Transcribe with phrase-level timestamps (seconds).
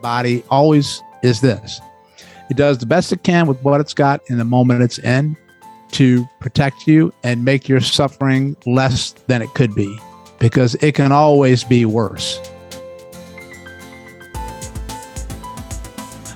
[0.00, 1.80] body always is this
[2.50, 5.36] it does the best it can with what it's got in the moment it's in
[5.92, 9.98] to protect you and make your suffering less than it could be
[10.38, 12.40] because it can always be worse.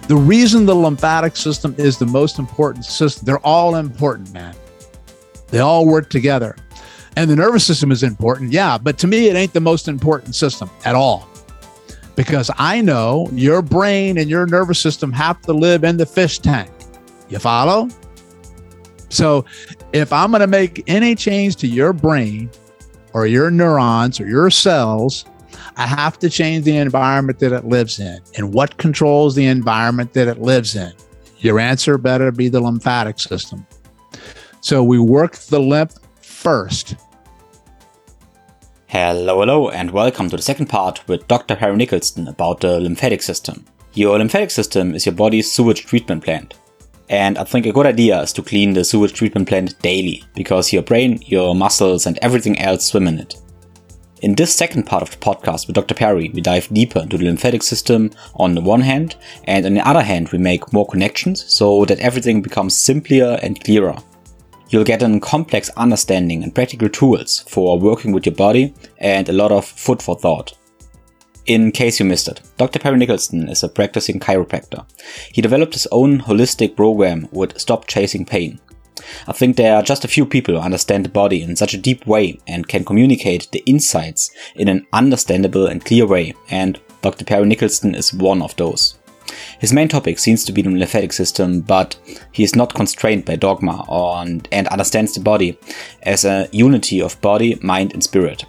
[0.07, 4.55] The reason the lymphatic system is the most important system, they're all important, man.
[5.49, 6.57] They all work together.
[7.17, 10.35] And the nervous system is important, yeah, but to me, it ain't the most important
[10.35, 11.29] system at all.
[12.17, 16.39] Because I know your brain and your nervous system have to live in the fish
[16.39, 16.71] tank.
[17.29, 17.89] You follow?
[19.09, 19.45] So
[19.93, 22.51] if I'm going to make any change to your brain
[23.13, 25.25] or your neurons or your cells,
[25.77, 28.21] I have to change the environment that it lives in.
[28.37, 30.93] And what controls the environment that it lives in?
[31.39, 33.67] Your answer better be the lymphatic system.
[34.61, 36.97] So we work the lymph first.
[38.97, 41.57] Hello, hello, and welcome to the second part with Dr.
[41.57, 43.65] Perry Nickelston about the lymphatic system.
[43.95, 46.55] Your lymphatic system is your body's sewage treatment plant.
[47.09, 50.73] And I think a good idea is to clean the sewage treatment plant daily, because
[50.73, 53.35] your brain, your muscles, and everything else swim in it.
[54.23, 55.97] In this second part of the podcast with Dr.
[55.97, 59.89] Perry, we dive deeper into the lymphatic system on the one hand, and on the
[59.89, 63.97] other hand, we make more connections so that everything becomes simpler and clearer.
[64.75, 69.33] You'll get a complex understanding and practical tools for working with your body and a
[69.33, 70.59] lot of food for thought.
[71.47, 72.81] In case you missed it, Dr.
[72.81, 74.85] Perry Nickelston is a practicing chiropractor.
[75.33, 78.59] He developed his own holistic program with Stop Chasing Pain.
[79.29, 81.79] I think there are just a few people who understand the body in such a
[81.79, 87.25] deep way and can communicate the insights in an understandable and clear way, and Dr.
[87.25, 88.99] Perry Nickelston is one of those.
[89.59, 91.97] His main topic seems to be the lymphatic system, but
[92.33, 95.59] he is not constrained by dogma on, and understands the body
[96.03, 98.45] as a unity of body, mind, and spirit.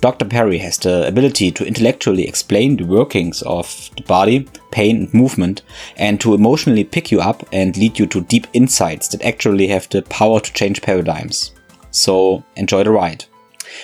[0.00, 0.26] Dr.
[0.26, 5.62] Perry has the ability to intellectually explain the workings of the body, pain, and movement,
[5.96, 9.88] and to emotionally pick you up and lead you to deep insights that actually have
[9.88, 11.52] the power to change paradigms.
[11.90, 13.24] So, enjoy the ride.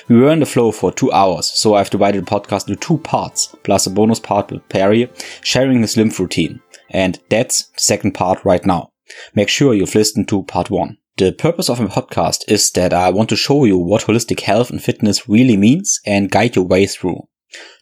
[0.08, 2.98] We were in the flow for two hours, so I've divided the podcast into two
[2.98, 5.10] parts, plus a bonus part with Perry
[5.42, 6.60] sharing his lymph routine.
[6.90, 8.90] And that's the second part right now.
[9.34, 10.98] Make sure you've listened to part one.
[11.16, 14.70] The purpose of my podcast is that I want to show you what holistic health
[14.70, 17.28] and fitness really means and guide your way through.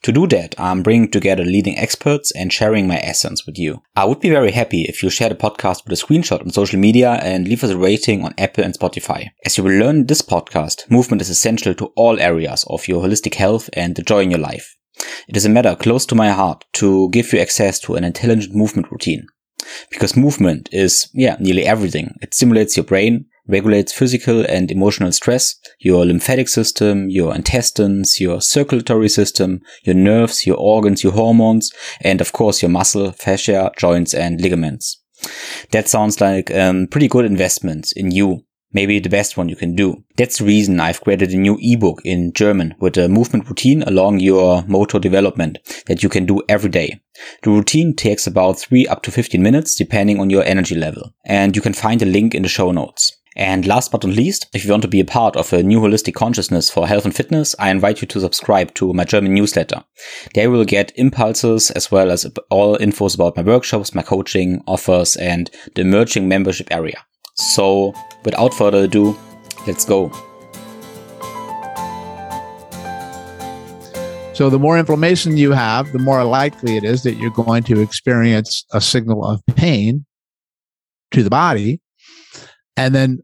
[0.02, 3.82] To do that, I'm bringing together leading experts and sharing my essence with you.
[3.96, 6.78] I would be very happy if you share the podcast with a screenshot on social
[6.78, 9.28] media and leave us a rating on Apple and Spotify.
[9.44, 13.02] As you will learn in this podcast, movement is essential to all areas of your
[13.02, 14.74] holistic health and the joy in your life.
[15.28, 18.54] It is a matter close to my heart to give you access to an intelligent
[18.54, 19.26] movement routine.
[19.90, 22.14] Because movement is, yeah, nearly everything.
[22.22, 28.40] It stimulates your brain, regulates physical and emotional stress, your lymphatic system, your intestines, your
[28.40, 31.72] circulatory system, your nerves, your organs, your hormones,
[32.02, 35.02] and of course your muscle, fascia, joints, and ligaments.
[35.72, 38.44] That sounds like a um, pretty good investment in you.
[38.70, 40.04] Maybe the best one you can do.
[40.18, 44.20] That's the reason I've created a new ebook in German with a movement routine along
[44.20, 47.00] your motor development that you can do every day.
[47.42, 51.14] The routine takes about 3 up to 15 minutes depending on your energy level.
[51.24, 53.16] And you can find the link in the show notes.
[53.38, 55.78] And last but not least, if you want to be a part of a new
[55.78, 59.84] holistic consciousness for health and fitness, I invite you to subscribe to my German newsletter.
[60.34, 64.60] There you will get impulses as well as all infos about my workshops, my coaching
[64.66, 67.00] offers, and the emerging membership area.
[67.34, 67.94] So
[68.24, 69.16] without further ado,
[69.68, 70.10] let's go.
[74.34, 77.80] So the more inflammation you have, the more likely it is that you're going to
[77.80, 80.06] experience a signal of pain
[81.12, 81.80] to the body.
[82.76, 83.20] And then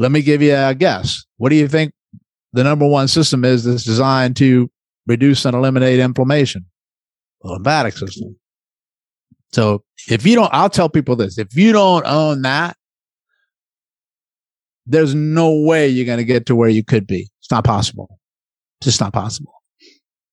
[0.00, 1.24] let me give you a guess.
[1.36, 1.92] What do you think
[2.54, 4.70] the number one system is that's designed to
[5.06, 6.64] reduce and eliminate inflammation?
[7.42, 8.36] The lymphatic system.
[9.52, 12.78] So if you don't, I'll tell people this if you don't own that,
[14.86, 17.28] there's no way you're going to get to where you could be.
[17.40, 18.18] It's not possible.
[18.80, 19.52] It's just not possible.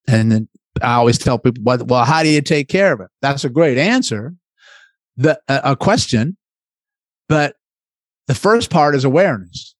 [0.07, 0.49] And then
[0.81, 3.07] I always tell people, well, how do you take care of it?
[3.21, 4.33] That's a great answer.
[5.17, 6.37] The, a question,
[7.27, 7.55] but
[8.27, 9.75] the first part is awareness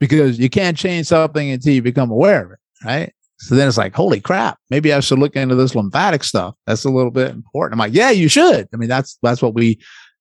[0.00, 3.12] because you can't change something until you become aware of it, right?
[3.38, 6.54] So then it's like, holy crap, maybe I should look into this lymphatic stuff.
[6.66, 7.74] That's a little bit important.
[7.74, 8.66] I'm like, yeah, you should.
[8.72, 9.78] I mean, that's that's what we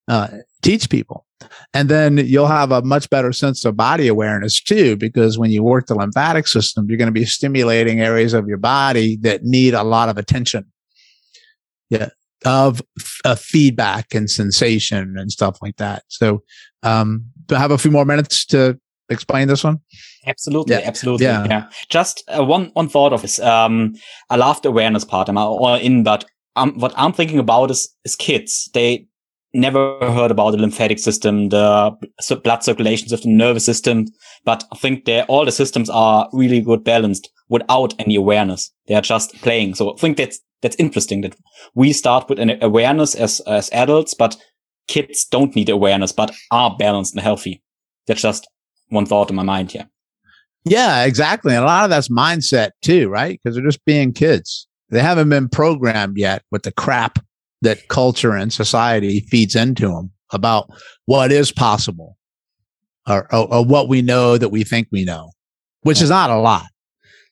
[0.08, 0.28] uh,
[0.62, 1.26] teach people.
[1.74, 5.64] And then you'll have a much better sense of body awareness too, because when you
[5.64, 9.74] work the lymphatic system, you're going to be stimulating areas of your body that need
[9.74, 10.66] a lot of attention.
[11.90, 12.10] Yeah.
[12.46, 12.82] Of,
[13.24, 16.04] of feedback and sensation and stuff like that.
[16.10, 16.44] So,
[16.84, 19.80] um, have a few more minutes to explain this one?
[20.26, 20.82] Absolutely, yeah.
[20.84, 21.26] absolutely.
[21.26, 21.46] Yeah.
[21.46, 21.70] yeah.
[21.90, 23.40] Just uh, one one thought of this.
[23.40, 23.96] Um,
[24.30, 25.30] I love the awareness part.
[25.30, 26.26] I'm all in, but
[26.56, 28.70] um, what I'm thinking about is, is kids.
[28.74, 29.08] They
[29.54, 31.96] never heard about the lymphatic system, the
[32.44, 34.06] blood circulations of the nervous system,
[34.44, 38.72] but I think they all the systems are really good balanced without any awareness.
[38.88, 39.76] They are just playing.
[39.76, 41.36] So I think that's that's interesting that
[41.74, 44.36] we start with an awareness as as adults, but
[44.88, 47.62] kids don't need awareness, but are balanced and healthy.
[48.08, 48.48] That's just
[48.90, 49.88] one thought in my mind here.
[50.64, 51.54] Yeah, exactly.
[51.54, 53.40] And a lot of that's mindset too, right?
[53.42, 54.68] Because they're just being kids.
[54.90, 57.20] They haven't been programmed yet with the crap
[57.62, 60.70] that culture and society feeds into them about
[61.06, 62.18] what is possible
[63.08, 65.32] or, or, or what we know that we think we know,
[65.82, 66.06] which yeah.
[66.06, 66.66] is not a lot.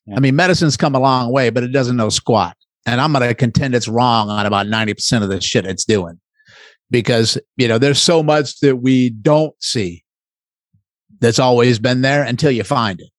[0.05, 0.15] Yeah.
[0.17, 2.55] I mean, medicine's come a long way, but it doesn't know squat.
[2.85, 6.19] And I'm going to contend it's wrong on about 90% of the shit it's doing
[6.94, 10.04] because, you know, there's so much that we don't see
[11.19, 13.10] that's always been there until you find it.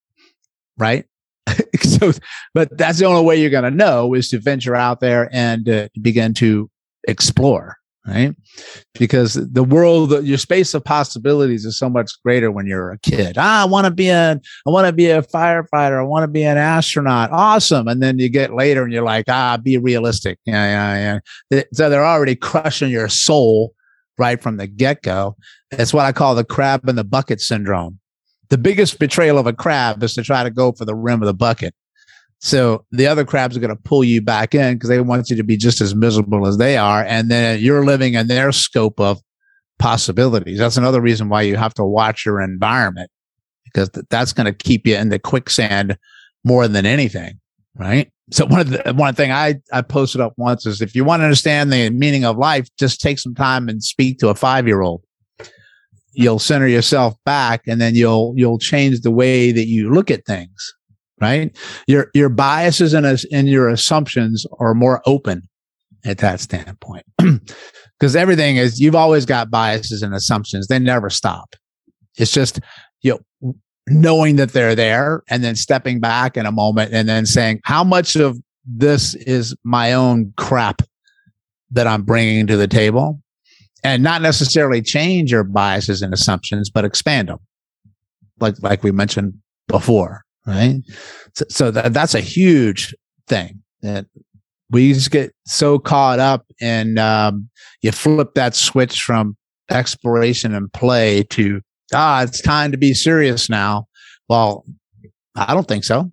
[0.78, 1.06] Right.
[1.82, 2.12] so,
[2.54, 5.68] but that's the only way you're going to know is to venture out there and
[5.68, 6.70] uh, begin to
[7.08, 7.76] explore
[8.06, 8.34] right?
[8.98, 13.36] Because the world, your space of possibilities is so much greater when you're a kid.
[13.38, 15.98] Ah, I want to be a, I want to be a firefighter.
[15.98, 17.30] I want to be an astronaut.
[17.32, 17.88] Awesome.
[17.88, 20.38] And then you get later and you're like, ah, be realistic.
[20.44, 20.64] Yeah,
[20.96, 21.20] yeah,
[21.50, 21.62] yeah.
[21.72, 23.74] So they're already crushing your soul
[24.18, 25.36] right from the get go.
[25.70, 27.98] That's what I call the crab in the bucket syndrome.
[28.50, 31.26] The biggest betrayal of a crab is to try to go for the rim of
[31.26, 31.74] the bucket.
[32.40, 35.36] So the other crabs are going to pull you back in because they want you
[35.36, 37.02] to be just as miserable as they are.
[37.04, 39.20] And then you're living in their scope of
[39.78, 40.58] possibilities.
[40.58, 43.10] That's another reason why you have to watch your environment
[43.64, 45.96] because th- that's going to keep you in the quicksand
[46.44, 47.40] more than anything.
[47.76, 48.10] Right.
[48.30, 51.20] So one of the one thing I, I posted up once is if you want
[51.20, 54.66] to understand the meaning of life, just take some time and speak to a five
[54.66, 55.02] year old.
[56.12, 60.24] You'll center yourself back and then you'll, you'll change the way that you look at
[60.24, 60.74] things
[61.20, 61.56] right?
[61.86, 65.42] Your your biases and and your assumptions are more open
[66.04, 67.04] at that standpoint.
[68.00, 70.66] Because everything is you've always got biases and assumptions.
[70.66, 71.54] They never stop.
[72.18, 72.58] It's just
[73.02, 73.54] you know
[73.86, 77.84] knowing that they're there and then stepping back in a moment and then saying how
[77.84, 78.36] much of
[78.66, 80.82] this is my own crap
[81.70, 83.20] that I'm bringing to the table
[83.82, 87.38] and not necessarily change your biases and assumptions, but expand them.
[88.40, 89.34] Like, like we mentioned
[89.68, 90.76] before right?
[91.34, 92.94] So, so that, that's a huge
[93.26, 94.06] thing that
[94.70, 97.48] we just get so caught up in um,
[97.82, 99.36] you flip that switch from
[99.70, 101.60] exploration and play to
[101.92, 103.86] ah, it's time to be serious now.
[104.28, 104.64] Well,
[105.36, 106.10] I don't think so.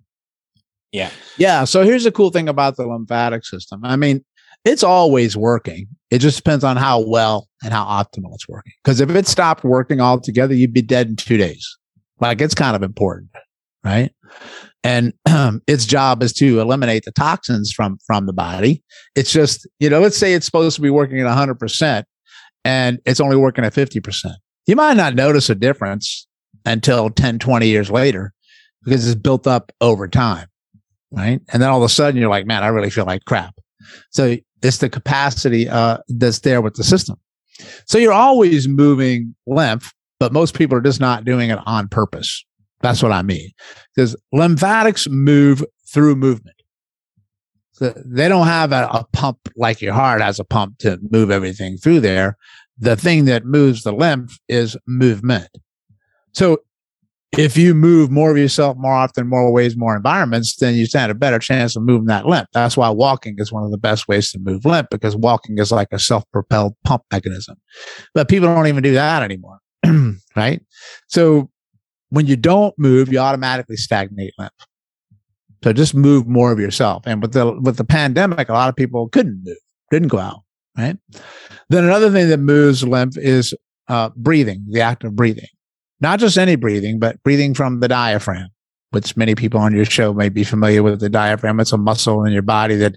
[0.92, 1.10] Yeah.
[1.38, 1.64] Yeah.
[1.64, 3.80] So here's the cool thing about the lymphatic system.
[3.84, 4.24] I mean,
[4.64, 5.86] it's always working.
[6.10, 8.74] It just depends on how well and how optimal it's working.
[8.84, 11.66] Because if it stopped working altogether, you'd be dead in two days.
[12.20, 13.30] Like it's kind of important
[13.84, 14.12] right?
[14.84, 18.82] And um, its job is to eliminate the toxins from from the body.
[19.14, 22.04] It's just, you know, let's say it's supposed to be working at 100%
[22.64, 24.32] and it's only working at 50%.
[24.66, 26.26] You might not notice a difference
[26.64, 28.32] until 10, 20 years later
[28.84, 30.46] because it's built up over time,
[31.10, 31.40] right?
[31.52, 33.54] And then all of a sudden you're like, man, I really feel like crap.
[34.10, 37.16] So it's the capacity uh, that's there with the system.
[37.86, 42.44] So you're always moving lymph, but most people are just not doing it on purpose.
[42.82, 43.50] That's what I mean.
[43.94, 46.56] Because lymphatics move through movement.
[47.72, 51.30] So they don't have a, a, pump like your heart has a pump to move
[51.30, 52.36] everything through there.
[52.78, 55.48] The thing that moves the lymph is movement.
[56.32, 56.58] So
[57.38, 61.10] if you move more of yourself more often, more ways, more environments, then you stand
[61.10, 62.48] a better chance of moving that lymph.
[62.52, 65.72] That's why walking is one of the best ways to move lymph because walking is
[65.72, 67.56] like a self-propelled pump mechanism.
[68.12, 69.60] But people don't even do that anymore.
[70.36, 70.60] right?
[71.08, 71.50] So
[72.12, 74.52] when you don't move, you automatically stagnate lymph.
[75.64, 77.04] So just move more of yourself.
[77.06, 79.56] And with the with the pandemic, a lot of people couldn't move,
[79.90, 80.42] didn't go out.
[80.76, 80.96] Right.
[81.70, 83.54] Then another thing that moves lymph is
[83.88, 85.48] uh, breathing, the act of breathing.
[86.00, 88.48] Not just any breathing, but breathing from the diaphragm,
[88.90, 91.00] which many people on your show may be familiar with.
[91.00, 92.96] The diaphragm, it's a muscle in your body that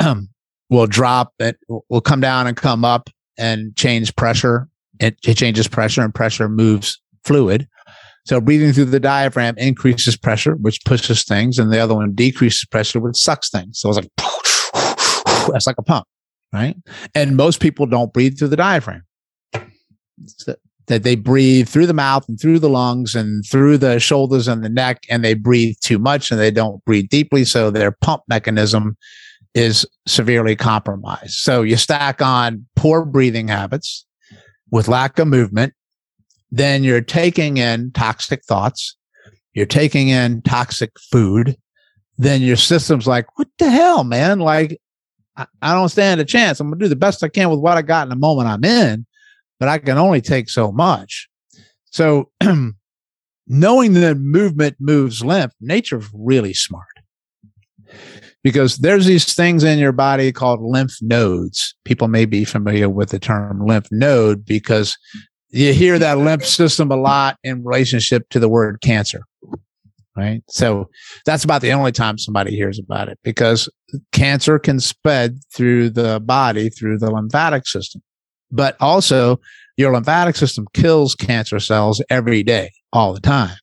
[0.00, 0.28] um,
[0.70, 1.58] will drop, it
[1.90, 4.68] will come down and come up and change pressure.
[4.98, 7.68] It, it changes pressure, and pressure moves fluid.
[8.26, 12.64] So breathing through the diaphragm increases pressure, which pushes things, and the other one decreases
[12.64, 13.78] pressure, which sucks things.
[13.78, 14.10] So it's like
[15.52, 16.06] that's like a pump,
[16.52, 16.76] right?
[17.14, 19.02] And most people don't breathe through the diaphragm.
[20.88, 24.64] That they breathe through the mouth and through the lungs and through the shoulders and
[24.64, 27.44] the neck, and they breathe too much and they don't breathe deeply.
[27.44, 28.96] So their pump mechanism
[29.54, 31.34] is severely compromised.
[31.34, 34.04] So you stack on poor breathing habits
[34.70, 35.74] with lack of movement
[36.50, 38.96] then you're taking in toxic thoughts,
[39.54, 41.56] you're taking in toxic food,
[42.18, 44.38] then your system's like, what the hell, man?
[44.38, 44.80] Like,
[45.36, 46.60] I, I don't stand a chance.
[46.60, 48.48] I'm going to do the best I can with what I got in the moment
[48.48, 49.06] I'm in,
[49.58, 51.28] but I can only take so much.
[51.86, 52.30] So
[53.46, 56.86] knowing that movement moves lymph, nature's really smart
[58.42, 61.74] because there's these things in your body called lymph nodes.
[61.84, 64.96] People may be familiar with the term lymph node because
[65.50, 69.20] you hear that lymph system a lot in relationship to the word cancer.
[70.16, 70.42] Right.
[70.48, 70.88] So
[71.26, 73.68] that's about the only time somebody hears about it because
[74.12, 78.02] cancer can spread through the body through the lymphatic system.
[78.50, 79.40] But also
[79.76, 83.56] your lymphatic system kills cancer cells every day, all the time.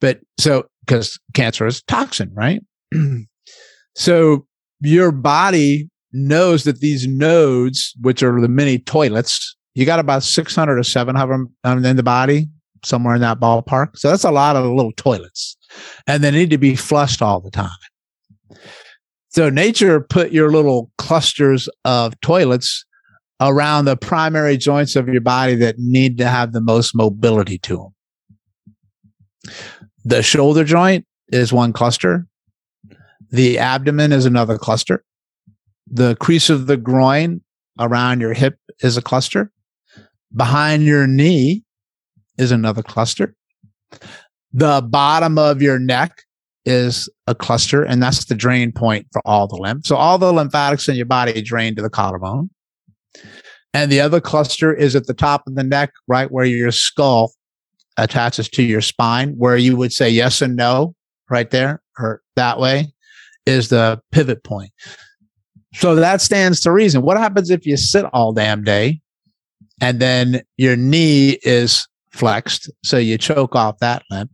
[0.00, 2.60] But so because cancer is toxin, right?
[3.94, 4.46] so
[4.80, 10.78] your body knows that these nodes, which are the mini toilets, you got about 600
[10.78, 12.48] or 700 of them um, in the body,
[12.84, 13.96] somewhere in that ballpark.
[13.96, 15.56] So that's a lot of little toilets
[16.06, 17.70] and they need to be flushed all the time.
[19.28, 22.84] So nature put your little clusters of toilets
[23.40, 27.76] around the primary joints of your body that need to have the most mobility to
[29.44, 29.54] them.
[30.04, 32.26] The shoulder joint is one cluster.
[33.30, 35.04] The abdomen is another cluster.
[35.86, 37.40] The crease of the groin
[37.78, 39.50] around your hip is a cluster.
[40.34, 41.64] Behind your knee
[42.38, 43.34] is another cluster.
[44.52, 46.22] The bottom of your neck
[46.64, 49.86] is a cluster, and that's the drain point for all the lymph.
[49.86, 52.50] So all the lymphatics in your body drain to the collarbone.
[53.72, 57.32] And the other cluster is at the top of the neck, right where your skull
[57.96, 60.94] attaches to your spine, where you would say yes and no,
[61.28, 62.92] right there, or that way
[63.46, 64.70] is the pivot point.
[65.74, 67.02] So that stands to reason.
[67.02, 69.00] What happens if you sit all damn day
[69.80, 72.70] and then your knee is flexed?
[72.84, 74.30] So you choke off that lymph.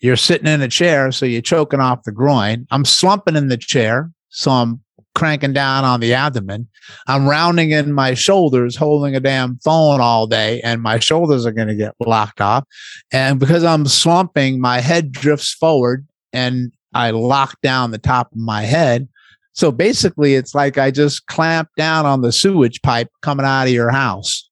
[0.00, 2.66] You're sitting in a chair, so you're choking off the groin.
[2.70, 4.80] I'm slumping in the chair, so I'm
[5.16, 6.68] cranking down on the abdomen.
[7.08, 11.52] I'm rounding in my shoulders, holding a damn phone all day, and my shoulders are
[11.52, 12.64] going to get locked off.
[13.10, 18.38] And because I'm slumping, my head drifts forward and I lock down the top of
[18.38, 19.08] my head.
[19.54, 23.72] So basically, it's like I just clamp down on the sewage pipe coming out of
[23.72, 24.45] your house.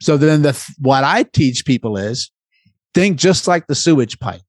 [0.00, 2.30] So then the what I teach people is
[2.94, 4.42] think just like the sewage pipe.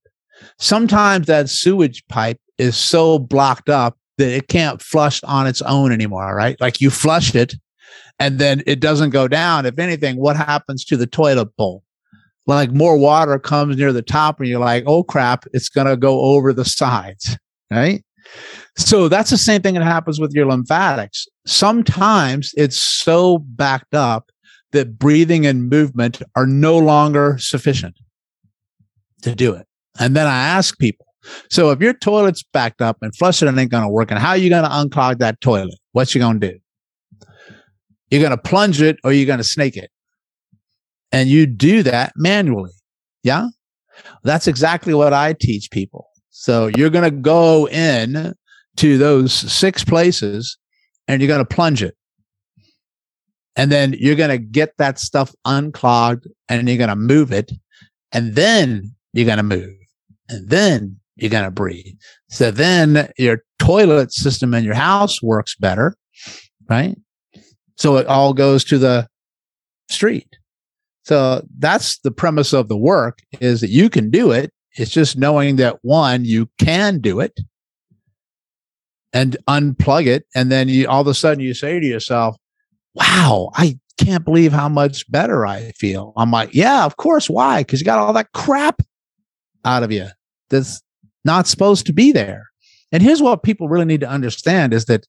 [0.57, 5.91] Sometimes that sewage pipe is so blocked up that it can't flush on its own
[5.91, 6.59] anymore, right?
[6.59, 7.55] Like you flush it
[8.19, 9.65] and then it doesn't go down.
[9.65, 11.83] If anything, what happens to the toilet bowl?
[12.47, 15.97] Like more water comes near the top and you're like, oh crap, it's going to
[15.97, 17.37] go over the sides,
[17.69, 18.03] right?
[18.77, 21.27] So that's the same thing that happens with your lymphatics.
[21.45, 24.31] Sometimes it's so backed up
[24.71, 27.95] that breathing and movement are no longer sufficient
[29.21, 29.67] to do it.
[29.99, 31.05] And then I ask people,
[31.49, 34.29] so if your toilet's backed up and flushing it ain't going to work, and how
[34.29, 35.75] are you going to unclog that toilet?
[35.91, 36.59] What you going to do?
[38.09, 39.91] You're going to plunge it or you're going to snake it.
[41.11, 42.71] And you do that manually.
[43.23, 43.47] Yeah.
[44.23, 46.07] That's exactly what I teach people.
[46.29, 48.33] So you're going to go in
[48.77, 50.57] to those six places
[51.07, 51.95] and you're going to plunge it.
[53.55, 57.51] And then you're going to get that stuff unclogged and you're going to move it.
[58.11, 59.75] And then you're going to move.
[60.29, 61.93] And then you're going to breathe.
[62.29, 65.95] So then your toilet system in your house works better,
[66.69, 66.97] right?
[67.77, 69.07] So it all goes to the
[69.89, 70.37] street.
[71.03, 74.51] So that's the premise of the work is that you can do it.
[74.77, 77.39] It's just knowing that one, you can do it
[79.11, 80.25] and unplug it.
[80.35, 82.37] And then you all of a sudden you say to yourself,
[82.93, 86.13] wow, I can't believe how much better I feel.
[86.17, 87.29] I'm like, yeah, of course.
[87.29, 87.61] Why?
[87.61, 88.81] Because you got all that crap
[89.65, 90.07] out of you
[90.49, 90.81] that's
[91.23, 92.47] not supposed to be there.
[92.91, 95.05] And here's what people really need to understand is that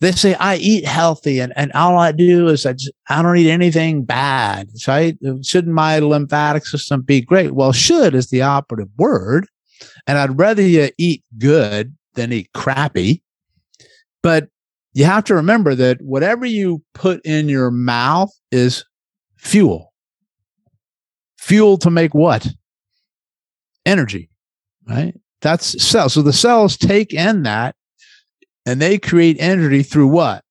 [0.00, 3.36] they say I eat healthy and, and all I do is I, just, I don't
[3.36, 4.68] eat anything bad.
[4.86, 5.16] Right?
[5.42, 7.54] Shouldn't my lymphatic system be great?
[7.54, 9.46] Well, should is the operative word.
[10.06, 13.22] And I'd rather you eat good than eat crappy.
[14.22, 14.48] But
[14.94, 18.84] you have to remember that whatever you put in your mouth is
[19.36, 19.92] fuel.
[21.38, 22.46] Fuel to make what?
[23.84, 24.28] Energy
[24.88, 25.14] right?
[25.40, 26.14] That's cells.
[26.14, 27.74] So the cells take in that
[28.66, 30.44] and they create energy through what?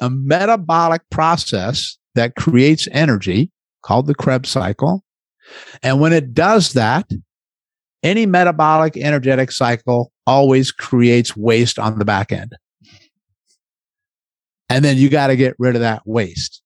[0.00, 3.50] A metabolic process that creates energy
[3.82, 5.04] called the Krebs cycle.
[5.82, 7.10] And when it does that,
[8.02, 12.52] any metabolic energetic cycle always creates waste on the back end.
[14.70, 16.62] And then you got to get rid of that waste.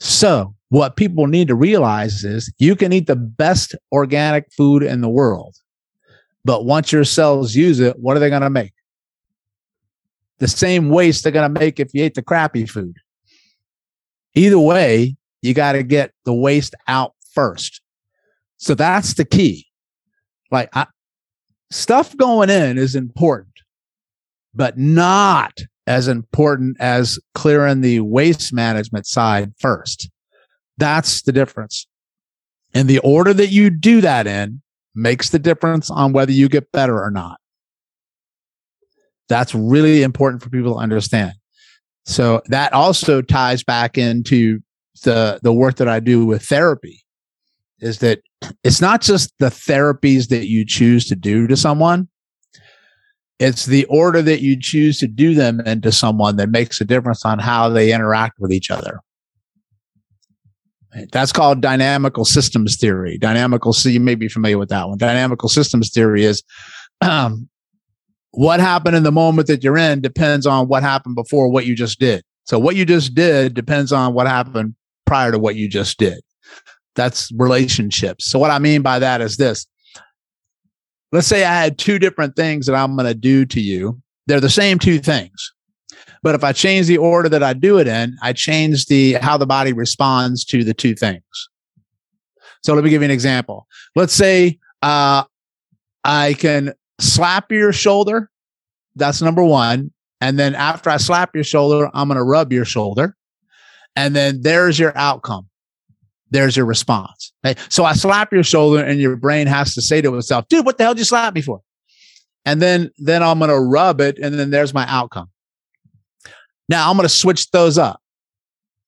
[0.00, 5.02] So what people need to realize is you can eat the best organic food in
[5.02, 5.56] the world.
[6.44, 8.72] But once your cells use it, what are they going to make?
[10.38, 12.96] the same waste they're going to make if you ate the crappy food.
[14.34, 17.80] Either way, you got to get the waste out first.
[18.56, 19.66] So that's the key.
[20.50, 20.86] Like I,
[21.70, 23.54] stuff going in is important,
[24.54, 25.58] but not
[25.88, 30.10] as important as clearing the waste management side first.
[30.76, 31.86] That's the difference.
[32.74, 34.60] And the order that you do that in
[34.94, 37.40] makes the difference on whether you get better or not.
[39.28, 41.32] That's really important for people to understand.
[42.04, 44.60] So that also ties back into
[45.04, 47.04] the the work that I do with therapy
[47.80, 48.20] is that
[48.64, 52.08] it's not just the therapies that you choose to do to someone
[53.38, 57.24] it's the order that you choose to do them into someone that makes a difference
[57.24, 59.00] on how they interact with each other.
[61.12, 63.18] That's called dynamical systems theory.
[63.18, 64.98] Dynamical so you may be familiar with that one.
[64.98, 66.42] Dynamical systems theory is
[67.00, 67.48] um,
[68.30, 71.76] what happened in the moment that you're in depends on what happened before what you
[71.76, 72.24] just did.
[72.44, 74.74] So what you just did depends on what happened
[75.06, 76.20] prior to what you just did.
[76.94, 78.24] That's relationships.
[78.24, 79.66] So what I mean by that is this.
[81.12, 84.00] Let's say I had two different things that I'm going to do to you.
[84.26, 85.52] They're the same two things.
[86.22, 89.36] But if I change the order that I do it in, I change the how
[89.38, 91.22] the body responds to the two things.
[92.62, 93.66] So let me give you an example.
[93.94, 95.24] Let's say uh,
[96.04, 98.30] I can slap your shoulder.
[98.96, 99.92] That's number one.
[100.20, 103.16] And then after I slap your shoulder, I'm going to rub your shoulder.
[103.94, 105.48] And then there's your outcome
[106.30, 107.32] there's your response.
[107.68, 110.78] So I slap your shoulder and your brain has to say to itself, dude, what
[110.78, 111.60] the hell did you slap me for?
[112.44, 114.18] And then, then I'm going to rub it.
[114.18, 115.30] And then there's my outcome.
[116.68, 118.00] Now I'm going to switch those up.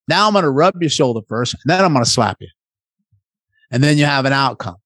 [0.09, 2.49] Now I'm going to rub your shoulder first and then I'm going to slap you.
[3.70, 4.76] And then you have an outcome.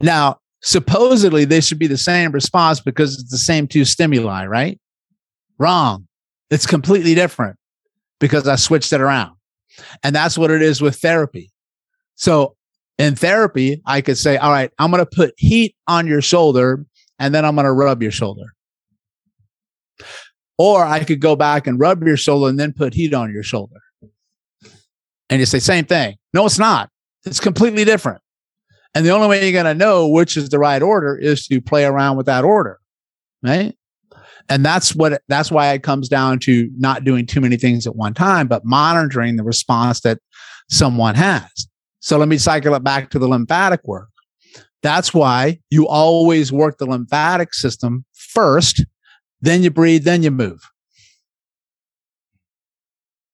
[0.00, 4.80] Now, supposedly they should be the same response because it's the same two stimuli, right?
[5.58, 6.08] Wrong.
[6.50, 7.56] It's completely different
[8.18, 9.35] because I switched it around.
[10.02, 11.52] And that's what it is with therapy.
[12.14, 12.56] So
[12.98, 16.86] in therapy, I could say, all right, I'm going to put heat on your shoulder
[17.18, 18.54] and then I'm going to rub your shoulder.
[20.58, 23.42] Or I could go back and rub your shoulder and then put heat on your
[23.42, 23.76] shoulder.
[25.28, 26.16] And you say, same thing.
[26.32, 26.90] No, it's not.
[27.24, 28.22] It's completely different.
[28.94, 31.60] And the only way you're going to know which is the right order is to
[31.60, 32.78] play around with that order.
[33.42, 33.76] Right.
[34.48, 37.96] And that's what, that's why it comes down to not doing too many things at
[37.96, 40.18] one time, but monitoring the response that
[40.70, 41.50] someone has.
[42.00, 44.08] So let me cycle it back to the lymphatic work.
[44.82, 48.84] That's why you always work the lymphatic system first,
[49.40, 50.60] then you breathe, then you move.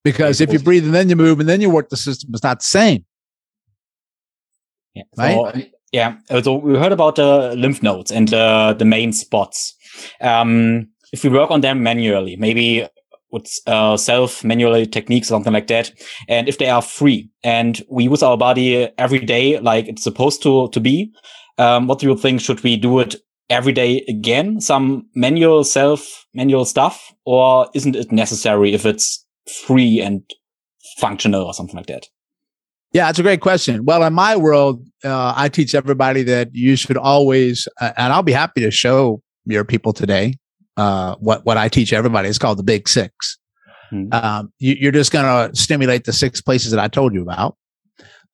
[0.04, 2.42] Because if you breathe and then you move and then you work the system, it's
[2.42, 3.04] not the same.
[4.94, 5.02] Yeah.
[5.16, 5.54] Right?
[5.54, 6.16] So, yeah.
[6.42, 9.76] So we heard about the lymph nodes and uh, the main spots.
[10.20, 12.86] Um, if we work on them manually, maybe
[13.30, 15.92] with uh, self manually techniques, something like that,
[16.28, 20.42] and if they are free and we use our body every day like it's supposed
[20.42, 21.12] to to be,
[21.58, 22.40] um, what do you think?
[22.40, 23.16] Should we do it
[23.50, 24.60] every day again?
[24.60, 29.24] Some manual self manual stuff, or isn't it necessary if it's
[29.66, 30.22] free and
[30.98, 32.06] functional or something like that?
[32.92, 33.86] Yeah, it's a great question.
[33.86, 38.22] Well, in my world, uh, I teach everybody that you should always, uh, and I'll
[38.22, 40.34] be happy to show your people today
[40.76, 43.38] uh, what what I teach everybody is called the Big 6
[43.92, 44.12] mm-hmm.
[44.12, 47.56] um, you, are just going to stimulate the six places that I told you about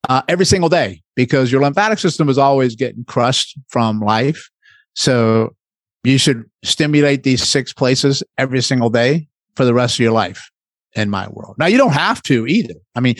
[0.07, 4.49] uh, every single day because your lymphatic system is always getting crushed from life.
[4.95, 5.55] So
[6.03, 10.49] you should stimulate these six places every single day for the rest of your life
[10.95, 11.55] in my world.
[11.59, 12.75] Now you don't have to either.
[12.95, 13.15] I mean,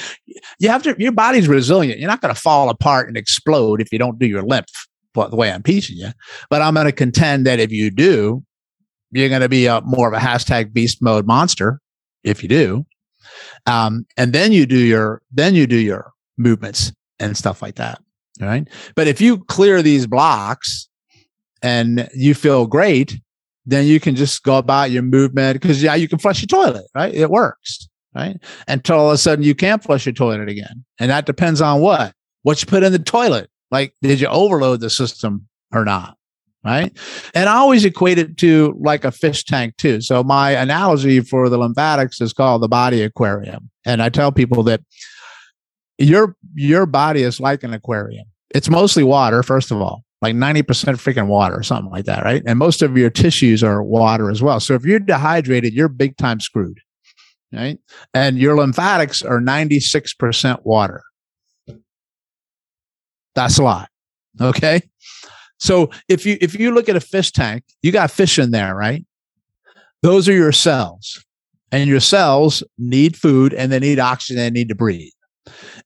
[0.60, 1.99] you have to, your body's resilient.
[1.99, 4.69] You're not going to fall apart and explode if you don't do your lymph
[5.13, 6.10] the way I'm teaching you.
[6.49, 8.43] But I'm going to contend that if you do,
[9.12, 11.80] you're going to be a, more of a hashtag beast mode monster
[12.24, 12.86] if you do.
[13.65, 18.02] Um, and then you do your, then you do your movements and stuff like that.
[18.39, 18.67] Right.
[18.95, 20.88] But if you clear these blocks
[21.62, 23.19] and you feel great,
[23.65, 26.86] then you can just go about your movement because yeah, you can flush your toilet,
[26.95, 27.13] right?
[27.13, 28.38] It works, right?
[28.67, 30.86] Until all of a sudden you can't flush your toilet again.
[31.00, 32.13] And that depends on what?
[32.43, 33.50] What you put in the toilet.
[33.72, 36.15] Like, did you overload the system or not?
[36.63, 36.98] Right?
[37.34, 40.02] And I always equate it to like a fish tank too.
[40.02, 43.69] So my analogy for the lymphatics is called the body aquarium.
[43.86, 44.82] And I tell people that
[45.98, 48.26] your your body is like an aquarium.
[48.54, 50.63] It's mostly water, first of all, like 90%
[50.95, 52.41] freaking water or something like that, right?
[52.45, 54.60] And most of your tissues are water as well.
[54.60, 56.80] So if you're dehydrated, you're big time screwed.
[57.52, 57.80] Right.
[58.13, 61.02] And your lymphatics are 96% water.
[63.34, 63.89] That's a lot.
[64.39, 64.82] Okay.
[65.60, 68.76] So if you if you look at a fish tank, you got fish in there,
[68.76, 69.06] right?
[70.02, 71.24] Those are your cells.
[71.72, 75.12] And your cells need food and they need oxygen, they need to breathe.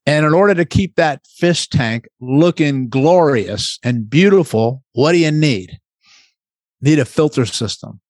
[0.06, 5.30] And in order to keep that fish tank looking glorious and beautiful, what do you
[5.30, 5.78] need?
[6.80, 8.00] Need a filter system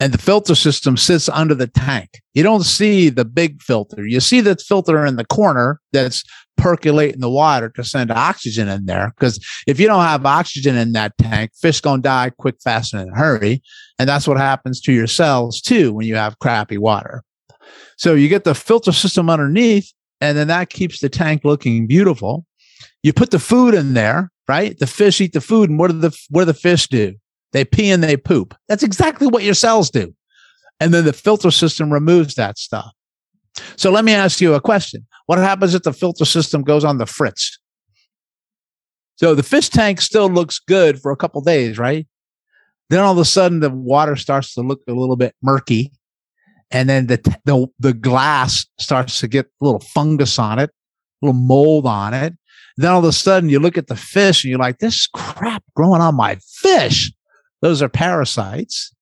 [0.00, 2.20] and the filter system sits under the tank.
[2.34, 4.06] You don't see the big filter.
[4.06, 6.24] You see the filter in the corner that's
[6.56, 9.12] percolating the water to send oxygen in there.
[9.16, 13.02] Because if you don't have oxygen in that tank, fish gonna die quick, fast, and
[13.02, 13.62] in a hurry.
[13.98, 17.22] And that's what happens to your cells too when you have crappy water.
[17.96, 22.44] So you get the filter system underneath, and then that keeps the tank looking beautiful.
[23.02, 24.78] You put the food in there, right?
[24.78, 27.14] The fish eat the food, and what do the what do the fish do?
[27.52, 28.54] They pee and they poop.
[28.68, 30.14] That's exactly what your cells do.
[30.80, 32.92] And then the filter system removes that stuff.
[33.76, 35.06] So let me ask you a question.
[35.26, 37.58] What happens if the filter system goes on the fritz?
[39.16, 42.06] So the fish tank still looks good for a couple days, right?
[42.90, 45.92] Then all of a sudden the water starts to look a little bit murky.
[46.70, 50.70] And then the, the, the glass starts to get a little fungus on it,
[51.22, 52.34] a little mold on it.
[52.76, 55.62] Then all of a sudden you look at the fish and you're like, this crap
[55.76, 57.12] growing on my fish.
[57.62, 58.92] Those are parasites.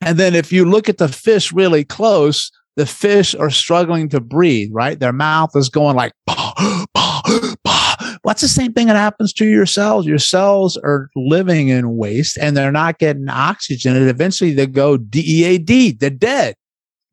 [0.00, 4.20] And then if you look at the fish really close, the fish are struggling to
[4.20, 4.98] breathe, right?
[4.98, 7.22] Their mouth is going like, bah, bah,
[7.64, 7.96] bah.
[8.22, 10.06] what's the same thing that happens to your cells?
[10.06, 13.96] Your cells are living in waste and they're not getting oxygen.
[13.96, 16.54] And eventually they go DEAD, they're dead,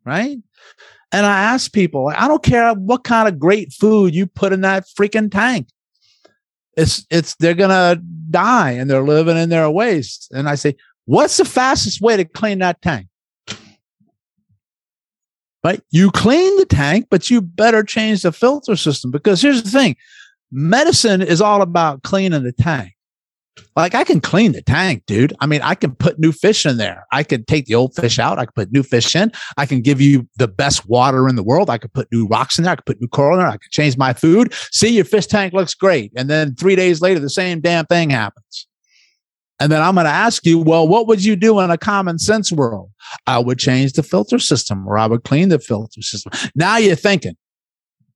[0.05, 0.37] right?
[1.11, 4.61] And I ask people, I don't care what kind of great food you put in
[4.61, 5.67] that freaking tank.
[6.75, 10.29] It's, it's, they're going to die and they're living in their waste.
[10.31, 13.07] And I say, What's the fastest way to clean that tank?
[15.63, 15.81] Right?
[15.91, 19.95] You clean the tank, but you better change the filter system because here's the thing
[20.51, 22.93] medicine is all about cleaning the tank.
[23.75, 25.33] Like I can clean the tank, dude.
[25.39, 27.05] I mean, I can put new fish in there.
[27.11, 28.39] I can take the old fish out.
[28.39, 29.31] I can put new fish in.
[29.57, 31.69] I can give you the best water in the world.
[31.69, 32.73] I could put new rocks in there.
[32.73, 33.47] I could put new coral in there.
[33.47, 34.53] I could change my food.
[34.71, 36.11] See, your fish tank looks great.
[36.15, 38.67] And then three days later, the same damn thing happens.
[39.59, 42.19] And then I'm going to ask you, well, what would you do in a common
[42.19, 42.91] sense world?
[43.27, 46.31] I would change the filter system or I would clean the filter system.
[46.55, 47.35] Now you're thinking.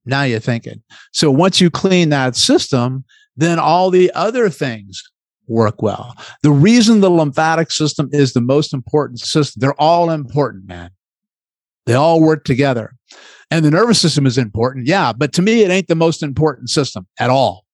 [0.04, 0.82] Now you're thinking.
[1.12, 3.04] So once you clean that system,
[3.36, 5.02] then all the other things
[5.46, 6.14] work well.
[6.42, 10.90] The reason the lymphatic system is the most important system, they're all important, man.
[11.86, 12.94] They all work together.
[13.50, 14.86] And the nervous system is important.
[14.86, 15.14] Yeah.
[15.14, 17.64] But to me, it ain't the most important system at all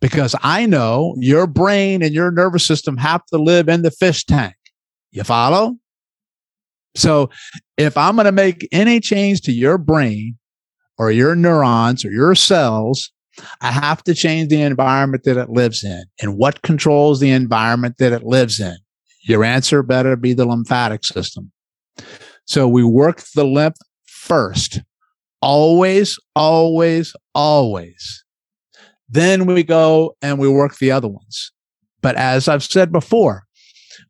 [0.00, 4.24] because I know your brain and your nervous system have to live in the fish
[4.24, 4.54] tank.
[5.10, 5.76] You follow?
[6.94, 7.30] So
[7.76, 10.38] if I'm going to make any change to your brain
[10.98, 13.10] or your neurons or your cells,
[13.60, 16.04] I have to change the environment that it lives in.
[16.20, 18.76] And what controls the environment that it lives in?
[19.22, 21.52] Your answer better be the lymphatic system.
[22.46, 24.80] So we work the lymph first.
[25.40, 28.24] Always, always, always.
[29.08, 31.52] Then we go and we work the other ones.
[32.00, 33.44] But as I've said before,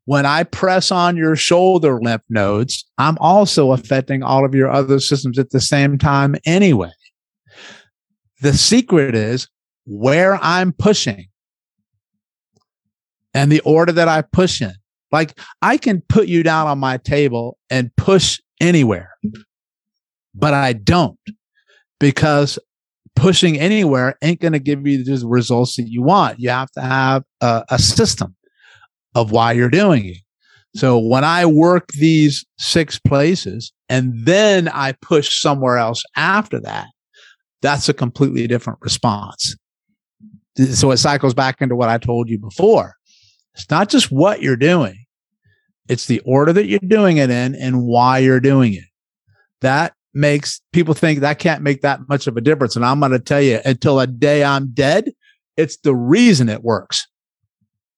[0.05, 5.01] when I press on your shoulder lymph nodes, I'm also affecting all of your other
[5.01, 6.91] systems at the same time anyway.
[8.41, 9.49] The secret is
[9.85, 11.27] where I'm pushing
[13.35, 14.73] and the order that I push in.
[15.11, 19.11] Like I can put you down on my table and push anywhere,
[20.35, 21.19] but I don't
[22.01, 22.59] because
[23.18, 26.38] pushing anywhere ain't going to give you the results that you want.
[26.38, 28.35] You have to have a, a system
[29.14, 30.18] of why you're doing it.
[30.76, 36.87] So when I work these six places and then I push somewhere else after that,
[37.62, 39.57] that's a completely different response.
[40.72, 42.94] So it cycles back into what I told you before.
[43.54, 45.04] It's not just what you're doing.
[45.88, 48.85] It's the order that you're doing it in and why you're doing it.
[49.62, 52.76] That makes people think that can't make that much of a difference.
[52.76, 55.12] And I'm going to tell you until the day I'm dead,
[55.57, 57.07] it's the reason it works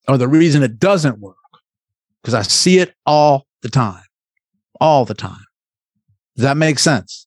[0.07, 1.37] or the reason it doesn't work
[2.23, 4.03] because I see it all the time,
[4.81, 5.45] all the time.
[6.37, 7.27] Does that make sense?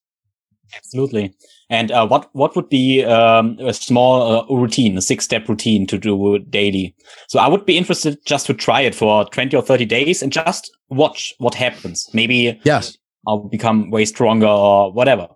[0.75, 1.33] Absolutely.
[1.69, 5.87] And uh, what what would be um, a small uh, routine, a six step routine
[5.87, 6.95] to do daily?
[7.27, 10.31] So I would be interested just to try it for twenty or thirty days and
[10.31, 12.09] just watch what happens.
[12.13, 12.97] Maybe yes,
[13.27, 15.27] I'll become way stronger or whatever.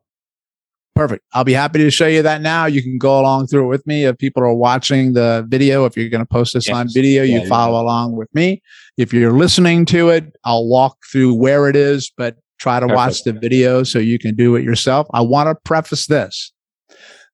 [0.95, 1.23] Perfect.
[1.33, 2.65] I'll be happy to show you that now.
[2.65, 4.05] You can go along through it with me.
[4.05, 6.75] If people are watching the video, if you're going to post this yes.
[6.75, 7.83] on video, you follow yeah.
[7.83, 8.63] along with me.
[8.97, 12.97] If you're listening to it, I'll walk through where it is, but try to Perfect.
[12.97, 15.05] watch the video so you can do it yourself.
[15.13, 16.51] I want to preface this.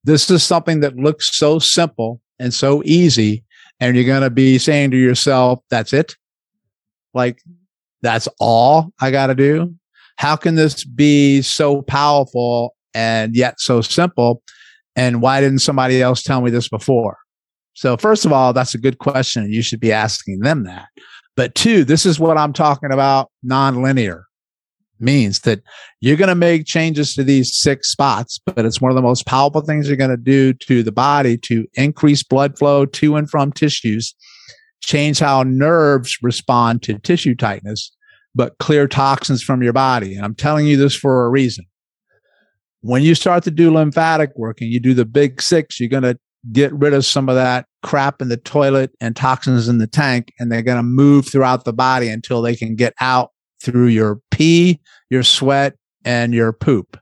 [0.03, 3.45] This is something that looks so simple and so easy.
[3.79, 6.17] And you're going to be saying to yourself, that's it.
[7.13, 7.41] Like,
[8.01, 9.73] that's all I got to do.
[10.17, 14.41] How can this be so powerful and yet so simple?
[14.95, 17.17] And why didn't somebody else tell me this before?
[17.73, 19.51] So, first of all, that's a good question.
[19.51, 20.87] You should be asking them that.
[21.35, 24.23] But two, this is what I'm talking about nonlinear
[24.99, 25.61] means that
[25.99, 29.25] you're going to make changes to these six spots, but it's one of the most
[29.25, 33.29] powerful things you're going to do to the body to increase blood flow to and
[33.29, 34.15] from tissues,
[34.81, 37.91] change how nerves respond to tissue tightness,
[38.35, 40.15] but clear toxins from your body.
[40.15, 41.65] And I'm telling you this for a reason.
[42.81, 46.03] When you start to do lymphatic work and you do the big six, you're going
[46.03, 46.17] to
[46.51, 50.33] get rid of some of that crap in the toilet and toxins in the tank,
[50.39, 53.29] and they're going to move throughout the body until they can get out
[53.61, 56.99] through your pee, your sweat, and your poop,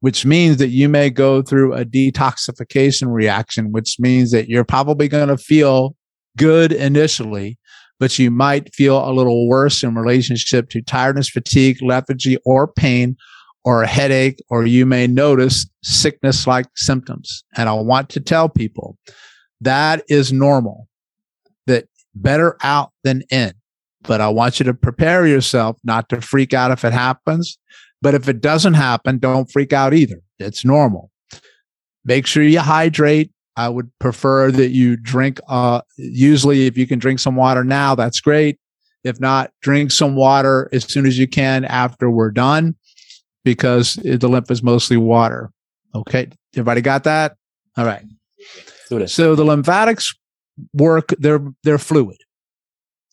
[0.00, 5.08] which means that you may go through a detoxification reaction, which means that you're probably
[5.08, 5.96] going to feel
[6.36, 7.58] good initially,
[7.98, 13.16] but you might feel a little worse in relationship to tiredness, fatigue, lethargy, or pain
[13.64, 17.42] or a headache, or you may notice sickness like symptoms.
[17.56, 18.96] And I want to tell people
[19.60, 20.88] that is normal,
[21.66, 23.54] that better out than in.
[24.02, 27.58] But I want you to prepare yourself not to freak out if it happens.
[28.00, 30.20] But if it doesn't happen, don't freak out either.
[30.38, 31.10] It's normal.
[32.04, 33.32] Make sure you hydrate.
[33.56, 37.94] I would prefer that you drink, uh, usually if you can drink some water now,
[37.94, 38.58] that's great.
[39.02, 42.74] If not, drink some water as soon as you can after we're done
[43.44, 45.50] because the lymph is mostly water.
[45.94, 46.28] Okay.
[46.54, 47.36] Everybody got that?
[47.76, 48.04] All right.
[49.06, 50.12] So the lymphatics
[50.74, 52.18] work, they're, they're fluid.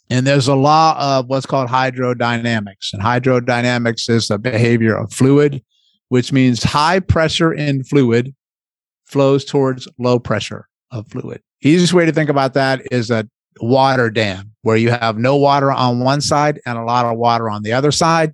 [0.10, 2.92] And there's a law of what's called hydrodynamics.
[2.92, 5.64] And hydrodynamics is the behavior of fluid,
[6.10, 8.36] which means high pressure in fluid
[9.14, 11.40] flows towards low pressure of fluid.
[11.62, 13.30] Easiest way to think about that is a
[13.62, 17.48] water dam where you have no water on one side and a lot of water
[17.48, 18.34] on the other side.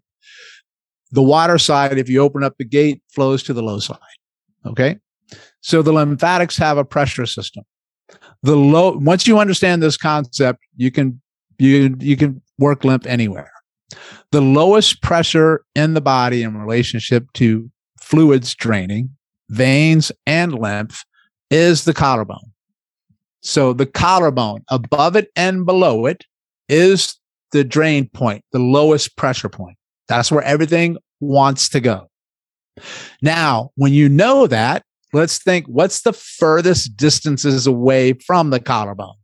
[1.11, 3.97] The water side, if you open up the gate, flows to the low side.
[4.65, 4.97] Okay.
[5.59, 7.65] So the lymphatics have a pressure system.
[8.41, 11.21] The low, once you understand this concept, you can,
[11.57, 13.51] you, you can work lymph anywhere.
[14.31, 19.09] The lowest pressure in the body in relationship to fluids draining,
[19.49, 21.03] veins and lymph
[21.49, 22.51] is the collarbone.
[23.41, 26.23] So the collarbone above it and below it
[26.67, 27.15] is
[27.51, 29.77] the drain point, the lowest pressure point.
[30.07, 32.09] That's where everything wants to go.
[33.21, 34.83] Now, when you know that,
[35.13, 39.15] let's think what's the furthest distances away from the collarbone?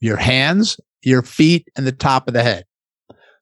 [0.00, 2.64] Your hands, your feet, and the top of the head.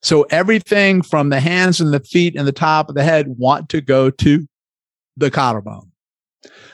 [0.02, 3.70] So everything from the hands and the feet and the top of the head want
[3.70, 4.46] to go to
[5.16, 5.90] the collarbone.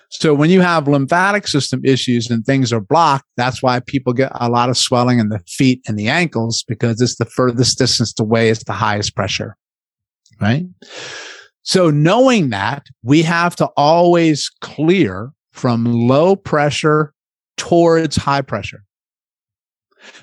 [0.09, 4.33] So when you have lymphatic system issues and things are blocked, that's why people get
[4.35, 8.13] a lot of swelling in the feet and the ankles because it's the furthest distance
[8.19, 9.57] away, it's the highest pressure.
[10.41, 10.67] Right.
[11.63, 17.15] So knowing that we have to always clear from low pressure
[17.57, 18.83] towards high pressure,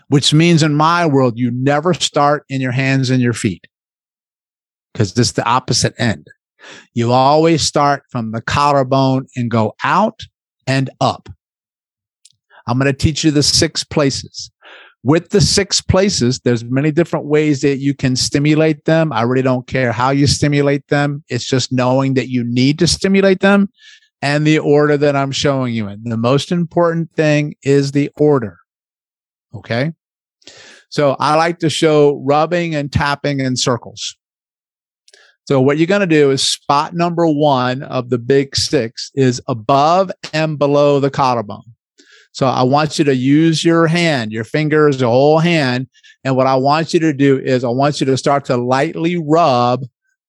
[0.10, 3.68] which means in my world, you never start in your hands and your feet
[4.92, 6.28] because is the opposite end.
[6.94, 10.22] You always start from the collarbone and go out
[10.66, 11.30] and up.
[12.68, 14.52] I'm going to teach you the six places.
[15.04, 19.14] With the six places, there's many different ways that you can stimulate them.
[19.14, 21.24] I really don't care how you stimulate them.
[21.30, 23.70] It's just knowing that you need to stimulate them
[24.22, 26.04] and the order that I'm showing you in.
[26.04, 28.58] The most important thing is the order.
[29.54, 29.94] Okay.
[30.90, 34.18] So I like to show rubbing and tapping in circles.
[35.48, 39.42] So what you're going to do is spot number one of the big six is
[39.48, 41.64] above and below the collarbone.
[42.34, 45.88] So I want you to use your hand, your fingers, your whole hand.
[46.26, 49.16] And what I want you to do is I want you to start to lightly
[49.18, 49.86] rub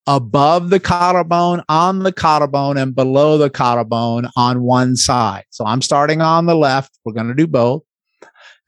[0.07, 5.47] above the collarbone, on the collarbone, and below the collarbone on one side.
[5.51, 6.97] So I'm starting on the left.
[7.05, 7.83] We're going to do both.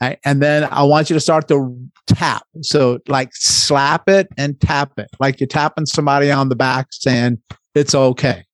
[0.00, 0.18] Right?
[0.24, 2.44] And then I want you to start to tap.
[2.62, 7.38] So like slap it and tap it, like you're tapping somebody on the back saying
[7.74, 8.44] it's okay.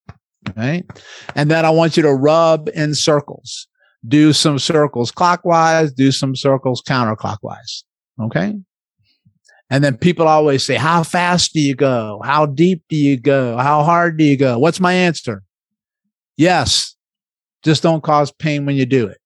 [0.57, 0.85] Right.
[1.35, 3.67] And then I want you to rub in circles.
[4.07, 7.83] Do some circles clockwise, do some circles counterclockwise.
[8.21, 8.55] Okay.
[9.69, 12.21] And then people always say, How fast do you go?
[12.25, 13.57] How deep do you go?
[13.57, 14.59] How hard do you go?
[14.59, 15.43] What's my answer?
[16.37, 16.95] Yes.
[17.65, 19.19] Just don't cause pain when you do it.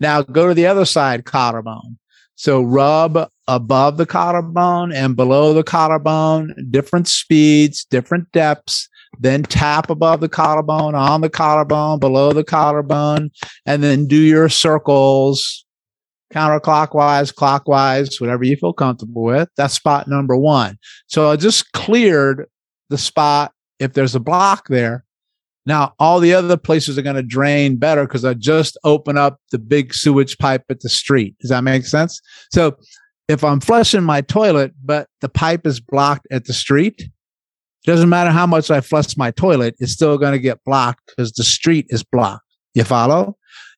[0.00, 1.98] Now go to the other side collarbone.
[2.34, 8.88] So rub above the collarbone and below the collarbone, different speeds, different depths.
[9.18, 13.30] Then tap above the collarbone, on the collarbone, below the collarbone,
[13.64, 15.64] and then do your circles
[16.32, 19.48] counterclockwise, clockwise, whatever you feel comfortable with.
[19.56, 20.76] That's spot number one.
[21.06, 22.46] So I just cleared
[22.90, 23.52] the spot.
[23.78, 25.04] If there's a block there,
[25.66, 29.40] now all the other places are going to drain better because I just open up
[29.50, 31.36] the big sewage pipe at the street.
[31.40, 32.20] Does that make sense?
[32.52, 32.76] So
[33.28, 37.10] if I'm flushing my toilet, but the pipe is blocked at the street,
[37.84, 41.32] doesn't matter how much I flush my toilet, it's still going to get blocked because
[41.32, 42.44] the street is blocked.
[42.74, 43.36] You follow?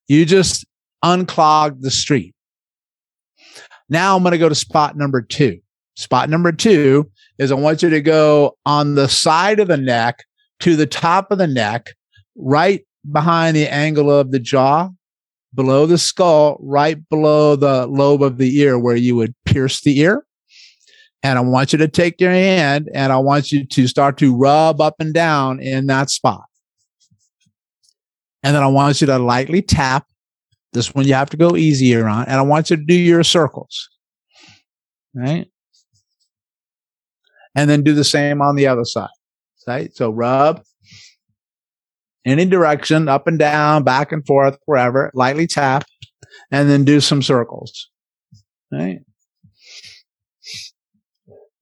[0.08, 0.66] You just
[1.04, 2.34] unclog the street.
[3.88, 5.60] Now I'm going to go to spot number two.
[5.96, 10.24] Spot number two is I want you to go on the side of the neck
[10.60, 11.94] to the top of the neck,
[12.36, 14.90] right behind the angle of the jaw,
[15.54, 19.98] below the skull, right below the lobe of the ear where you would pierce the
[20.00, 20.24] ear.
[21.22, 24.36] And I want you to take your hand and I want you to start to
[24.36, 26.44] rub up and down in that spot.
[28.42, 30.06] And then I want you to lightly tap.
[30.72, 32.26] This one you have to go easier on.
[32.26, 33.88] And I want you to do your circles.
[35.14, 35.48] Right.
[37.56, 39.08] And then do the same on the other side.
[39.68, 39.94] Right.
[39.94, 40.62] So rub
[42.24, 45.84] any direction, up and down, back and forth, wherever, lightly tap,
[46.50, 47.90] and then do some circles.
[48.72, 49.00] Right.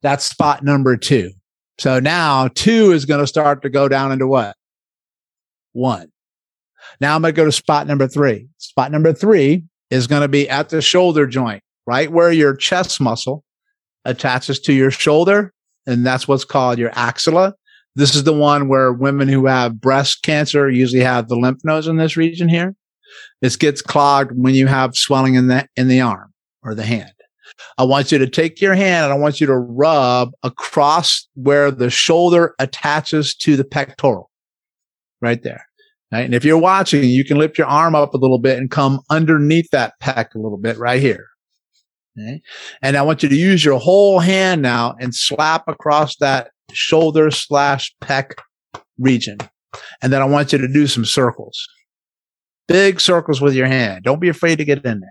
[0.03, 1.33] That's spot number two.
[1.79, 4.57] So now two is going to start to go down into what?
[5.73, 6.13] One.
[7.01, 8.47] Now I'm going to go to spot number three.
[8.59, 13.01] Spot number three is going to be at the shoulder joint, right where your chest
[13.01, 13.43] muscle
[14.05, 15.53] attaches to your shoulder.
[15.89, 17.55] And that's what's called your axilla.
[17.97, 21.89] This is the one where women who have breast cancer usually have the lymph nodes
[21.89, 22.75] in this region here.
[23.41, 26.33] This gets clogged when you have swelling in the, in the arm
[26.63, 27.11] or the hand.
[27.79, 31.71] I want you to take your hand and I want you to rub across where
[31.71, 34.31] the shoulder attaches to the pectoral
[35.23, 35.65] right there.
[36.13, 36.25] Right.
[36.25, 39.01] And if you're watching, you can lift your arm up a little bit and come
[39.11, 41.27] underneath that pec a little bit right here.
[42.19, 42.43] Okay.
[42.83, 47.31] And I want you to use your whole hand now and slap across that shoulder
[47.31, 48.33] slash pec
[48.99, 49.39] region.
[50.03, 51.67] And then I want you to do some circles,
[52.67, 54.05] big circles with your hand.
[54.05, 55.11] Don't be afraid to get in there.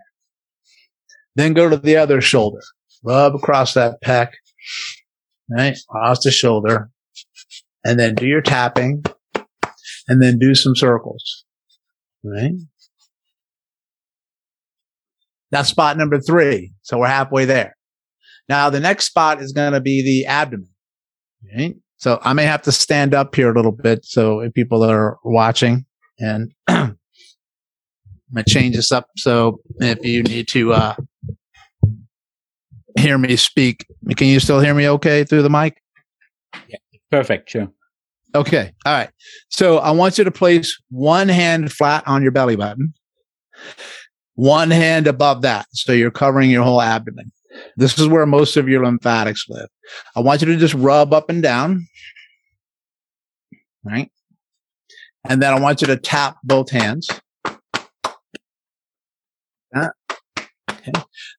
[1.36, 2.62] Then go to the other shoulder,
[3.04, 4.32] rub across that pec,
[5.50, 5.78] right?
[5.90, 6.90] Across the shoulder.
[7.84, 9.04] And then do your tapping
[10.08, 11.46] and then do some circles,
[12.24, 12.54] right?
[15.52, 16.74] That's spot number three.
[16.82, 17.78] So we're halfway there.
[18.50, 20.70] Now the next spot is going to be the abdomen.
[21.98, 24.06] So I may have to stand up here a little bit.
[24.06, 25.86] So if people are watching
[26.20, 26.98] and I'm
[28.34, 29.08] going to change this up.
[29.18, 30.96] So if you need to, uh,
[32.98, 35.82] hear me speak, can you still hear me okay through the mic?
[36.68, 36.78] Yeah.
[37.12, 37.50] Perfect.
[37.50, 37.68] Sure.
[38.34, 38.72] Okay.
[38.86, 39.10] All right.
[39.50, 42.94] So I want you to place one hand flat on your belly button,
[44.36, 45.68] one hand above that.
[45.72, 47.32] So you're covering your whole abdomen.
[47.78, 49.70] This is where most of your lymphatics live.
[50.16, 51.88] I want you to just rub up and down.
[53.84, 54.12] Right.
[55.28, 57.10] And then I want you to tap both hands.
[59.76, 60.92] Okay.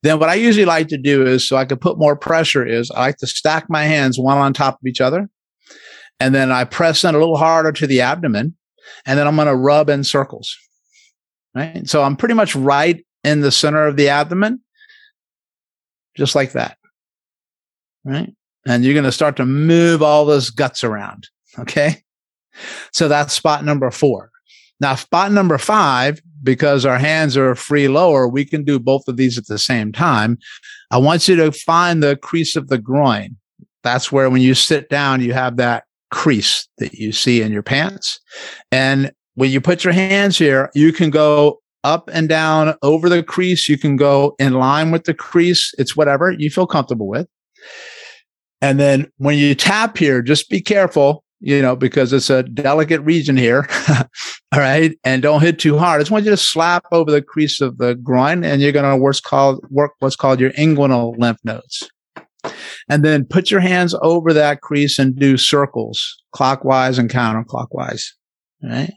[0.02, 2.90] Then what I usually like to do is so I can put more pressure is
[2.90, 5.29] I like to stack my hands one on top of each other.
[6.20, 8.57] And then I press in a little harder to the abdomen.
[9.05, 10.57] And then I'm going to rub in circles.
[11.55, 11.88] Right.
[11.88, 14.61] So I'm pretty much right in the center of the abdomen
[16.16, 16.79] just like that.
[18.05, 18.33] Right.
[18.66, 21.29] And you're going to start to move all those guts around.
[21.59, 22.02] Okay.
[22.92, 24.31] So that's spot number four.
[24.81, 29.16] Now, spot number five, because our hands are free lower, we can do both of
[29.16, 30.38] these at the same time.
[30.90, 33.37] I want you to find the crease of the groin.
[33.83, 37.62] That's where when you sit down, you have that crease that you see in your
[37.62, 38.20] pants.
[38.70, 43.22] And when you put your hands here, you can go up and down over the
[43.22, 43.68] crease.
[43.68, 45.72] You can go in line with the crease.
[45.79, 47.29] It's whatever you feel comfortable with.
[48.61, 53.01] And then when you tap here, just be careful, you know, because it's a delicate
[53.03, 53.68] region here.
[54.53, 54.99] All right.
[55.05, 56.01] And don't hit too hard.
[56.01, 58.91] I just want you to slap over the crease of the groin and you're going
[58.91, 61.89] to work what's called your inguinal lymph nodes.
[62.89, 68.05] And then put your hands over that crease and do circles clockwise and counterclockwise.
[68.62, 68.93] All right.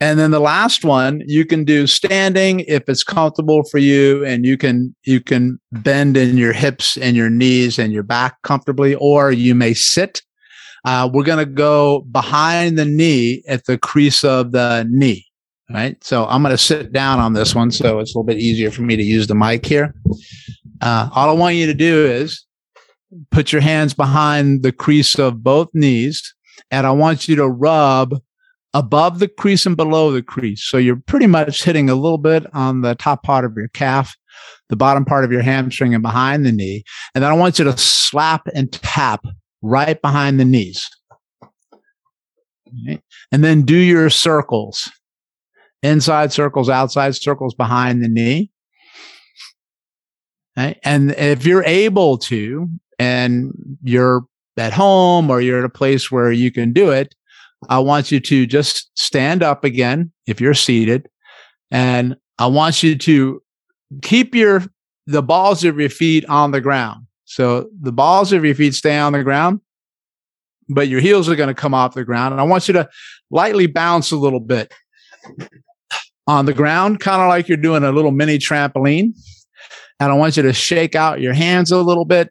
[0.00, 4.44] And then the last one, you can do standing if it's comfortable for you and
[4.44, 8.94] you can, you can bend in your hips and your knees and your back comfortably,
[8.96, 10.20] or you may sit.
[10.84, 15.24] Uh, we're going to go behind the knee at the crease of the knee.
[15.68, 16.02] Right.
[16.04, 17.72] So I'm going to sit down on this one.
[17.72, 19.94] So it's a little bit easier for me to use the mic here.
[20.80, 22.44] Uh, all I want you to do is
[23.30, 26.34] put your hands behind the crease of both knees
[26.70, 28.20] and I want you to rub
[28.74, 30.62] above the crease and below the crease.
[30.64, 34.14] So you're pretty much hitting a little bit on the top part of your calf,
[34.68, 36.84] the bottom part of your hamstring and behind the knee.
[37.14, 39.24] And then I want you to slap and tap
[39.62, 40.88] right behind the knees.
[42.68, 43.00] Okay.
[43.32, 44.90] And then do your circles,
[45.82, 48.50] inside circles, outside circles behind the knee.
[50.58, 50.78] Okay.
[50.84, 53.52] And if you're able to, and
[53.82, 54.24] you're
[54.56, 57.14] at home or you're at a place where you can do it,
[57.68, 61.08] I want you to just stand up again if you're seated.
[61.70, 63.42] And I want you to
[64.02, 64.62] keep your
[65.06, 67.06] the balls of your feet on the ground.
[67.24, 69.60] So the balls of your feet stay on the ground,
[70.68, 72.32] but your heels are going to come off the ground.
[72.32, 72.88] And I want you to
[73.30, 74.72] lightly bounce a little bit
[76.26, 79.12] on the ground, kind of like you're doing a little mini trampoline.
[79.98, 82.30] And I want you to shake out your hands a little bit.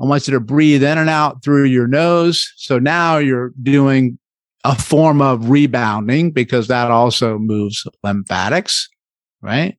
[0.00, 2.52] I want you to breathe in and out through your nose.
[2.56, 4.18] So now you're doing
[4.64, 8.88] a form of rebounding because that also moves lymphatics,
[9.40, 9.78] right?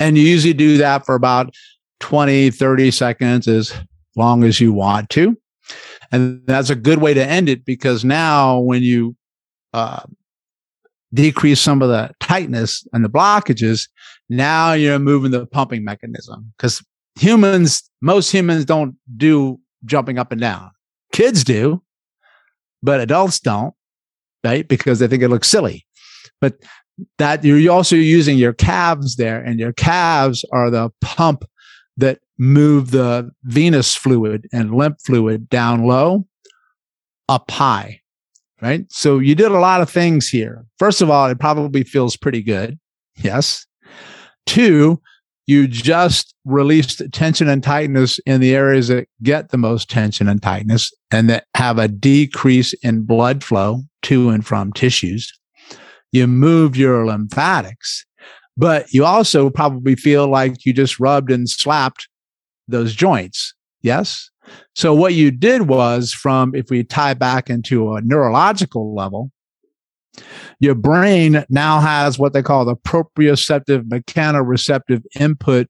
[0.00, 1.54] And you usually do that for about
[2.00, 3.72] 20, 30 seconds as
[4.16, 5.36] long as you want to.
[6.10, 9.16] And that's a good way to end it because now when you
[9.72, 10.02] uh,
[11.14, 13.88] decrease some of the tightness and the blockages,
[14.28, 16.84] now you're moving the pumping mechanism because
[17.16, 20.70] humans, most humans don't do jumping up and down.
[21.12, 21.82] Kids do,
[22.82, 23.74] but adults don't,
[24.44, 24.66] right?
[24.66, 25.86] Because they think it looks silly.
[26.40, 26.54] But
[27.18, 31.44] that you're also using your calves there, and your calves are the pump
[31.96, 36.26] that move the venous fluid and lymph fluid down low,
[37.28, 38.00] up high,
[38.60, 38.84] right?
[38.90, 40.64] So you did a lot of things here.
[40.78, 42.78] First of all, it probably feels pretty good.
[43.16, 43.66] Yes.
[44.46, 45.00] Two,
[45.46, 50.42] you just released tension and tightness in the areas that get the most tension and
[50.42, 55.32] tightness and that have a decrease in blood flow to and from tissues.
[56.12, 58.04] You moved your lymphatics,
[58.56, 62.08] but you also probably feel like you just rubbed and slapped
[62.68, 63.54] those joints.
[63.82, 64.30] Yes.
[64.74, 69.30] So what you did was from, if we tie back into a neurological level,
[70.60, 75.68] your brain now has what they call the proprioceptive mechanoreceptive input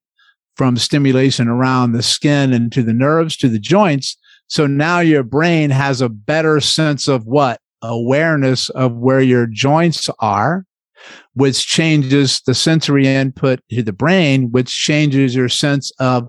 [0.57, 4.17] from stimulation around the skin and to the nerves to the joints.
[4.49, 10.11] So now your brain has a better sense of what awareness of where your joints
[10.19, 10.65] are,
[11.35, 16.29] which changes the sensory input to the brain, which changes your sense of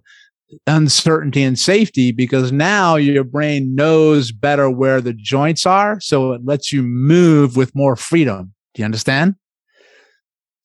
[0.68, 6.00] uncertainty and safety because now your brain knows better where the joints are.
[6.00, 8.54] So it lets you move with more freedom.
[8.74, 9.36] Do you understand?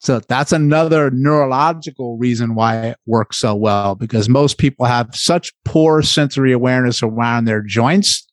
[0.00, 5.52] So that's another neurological reason why it works so well because most people have such
[5.64, 8.26] poor sensory awareness around their joints.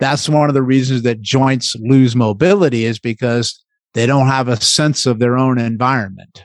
[0.00, 3.62] That's one of the reasons that joints lose mobility is because
[3.94, 6.44] they don't have a sense of their own environment.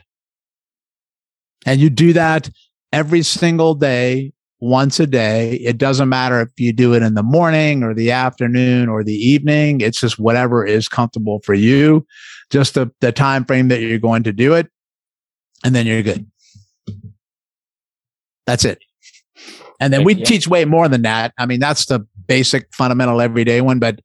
[1.64, 2.50] And you do that
[2.92, 5.54] every single day once a day.
[5.54, 9.14] It doesn't matter if you do it in the morning or the afternoon or the
[9.14, 9.80] evening.
[9.80, 12.06] It's just whatever is comfortable for you,
[12.50, 14.68] just the, the time frame that you're going to do it.
[15.64, 16.26] And then you're good.
[18.46, 18.78] That's it.
[19.80, 21.32] And then we teach way more than that.
[21.38, 24.00] I mean, that's the basic fundamental everyday one, but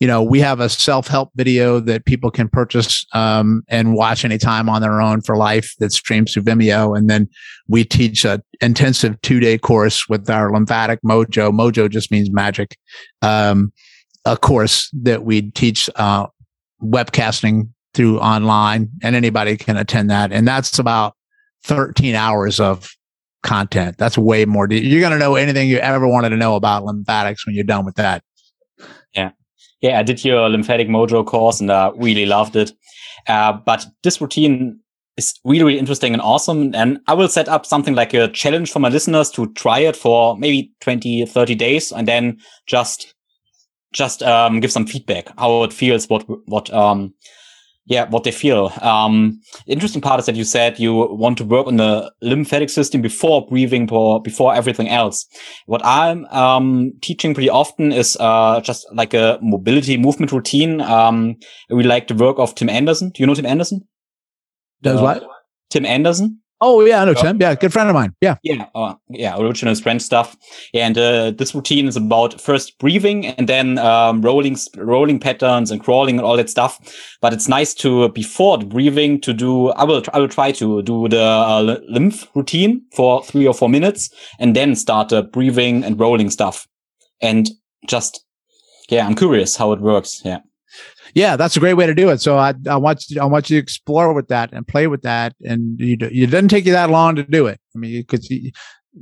[0.00, 4.24] you know, we have a self help video that people can purchase um, and watch
[4.24, 6.96] anytime on their own for life that streams through Vimeo.
[6.96, 7.28] And then
[7.68, 11.52] we teach a intensive two day course with our lymphatic mojo.
[11.52, 12.76] Mojo just means magic.
[13.22, 13.72] Um,
[14.24, 16.26] a course that we teach uh,
[16.82, 20.32] webcasting through online, and anybody can attend that.
[20.32, 21.14] And that's about
[21.64, 22.90] 13 hours of
[23.42, 23.98] content.
[23.98, 24.66] That's way more.
[24.68, 27.84] You're going to know anything you ever wanted to know about lymphatics when you're done
[27.84, 28.24] with that.
[29.14, 29.30] Yeah
[29.84, 32.72] yeah, I did your lymphatic mojo course and I really loved it.
[33.28, 34.80] Uh, but this routine
[35.18, 36.74] is really, really interesting and awesome.
[36.74, 39.94] And I will set up something like a challenge for my listeners to try it
[39.94, 43.14] for maybe 20, 30 days and then just,
[43.92, 47.12] just, um, give some feedback, how it feels, what, what, um,
[47.86, 48.72] yeah, what they feel.
[48.80, 53.02] Um, interesting part is that you said you want to work on the lymphatic system
[53.02, 55.26] before breathing, for, before everything else.
[55.66, 60.80] What I'm um, teaching pretty often is uh, just like a mobility movement routine.
[60.80, 61.36] Um,
[61.68, 63.10] we like the work of Tim Anderson.
[63.10, 63.82] Do you know Tim Anderson?
[64.82, 65.24] Does uh, what?
[65.70, 66.40] Tim Anderson.
[66.66, 67.38] Oh yeah, I know Tim.
[67.38, 68.14] Yeah, good friend of mine.
[68.22, 69.38] Yeah, yeah, uh, yeah.
[69.38, 70.34] Original Strength stuff.
[70.72, 75.82] And uh, this routine is about first breathing and then um, rolling, rolling patterns and
[75.82, 76.80] crawling and all that stuff.
[77.20, 79.72] But it's nice to before the breathing to do.
[79.72, 83.68] I will, I will try to do the uh, lymph routine for three or four
[83.68, 84.08] minutes
[84.38, 86.66] and then start the breathing and rolling stuff.
[87.20, 87.50] And
[87.86, 88.24] just,
[88.88, 90.22] yeah, I'm curious how it works.
[90.24, 90.38] Yeah.
[91.14, 92.20] Yeah, that's a great way to do it.
[92.20, 95.02] So I, I want you, I want you to explore with that and play with
[95.02, 95.34] that.
[95.42, 97.60] And you, it doesn't take you that long to do it.
[97.74, 98.50] I mean, you,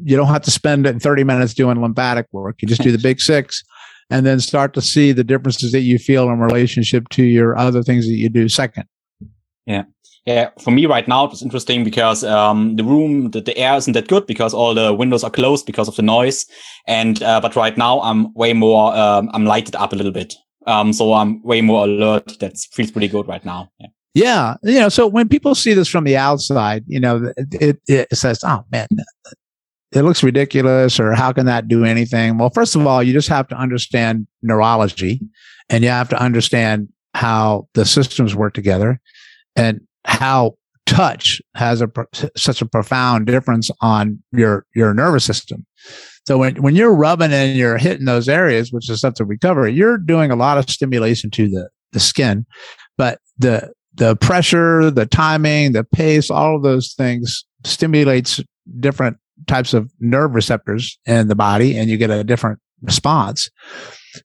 [0.05, 2.57] you don't have to spend 30 minutes doing lymphatic work.
[2.61, 3.65] You just do the big six
[4.11, 7.83] and then start to see the differences that you feel in relationship to your other
[7.83, 8.85] things that you do second.
[9.67, 9.85] Yeah.
[10.25, 13.95] Yeah, for me right now it's interesting because um, the room, the, the, air isn't
[13.95, 16.47] that good because all the windows are closed because of the noise.
[16.87, 20.35] And uh, but right now I'm way more, um, I'm lighted up a little bit,
[20.67, 22.39] um, so I'm way more alert.
[22.41, 23.71] That feels pretty good right now.
[23.81, 23.89] Yeah.
[24.15, 28.09] Yeah, you know, so when people see this from the outside, you know, it, it,
[28.11, 28.87] it says, "Oh man,
[29.91, 33.29] it looks ridiculous," or "How can that do anything?" Well, first of all, you just
[33.29, 35.23] have to understand neurology,
[35.71, 39.01] and you have to understand how the systems work together,
[39.57, 41.91] and how touch has a
[42.37, 45.65] such a profound difference on your your nervous system.
[46.27, 49.69] So when when you're rubbing and you're hitting those areas, which is stuff to recover,
[49.69, 52.47] you're doing a lot of stimulation to the the skin,
[52.97, 58.41] but the the pressure, the timing, the pace, all of those things stimulates
[58.81, 63.51] different types of nerve receptors in the body, and you get a different response.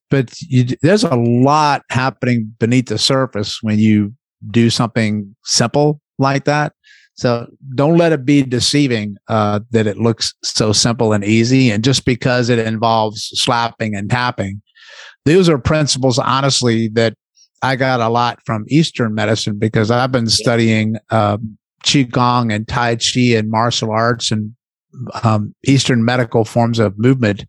[0.09, 4.13] But you, there's a lot happening beneath the surface when you
[4.51, 6.73] do something simple like that.
[7.17, 11.71] So don't let it be deceiving uh, that it looks so simple and easy.
[11.71, 14.61] And just because it involves slapping and tapping,
[15.25, 17.15] those are principles, honestly, that
[17.63, 22.97] I got a lot from Eastern medicine because I've been studying um, Qigong and Tai
[22.97, 24.53] Chi and martial arts and
[25.23, 27.45] um, Eastern medical forms of movement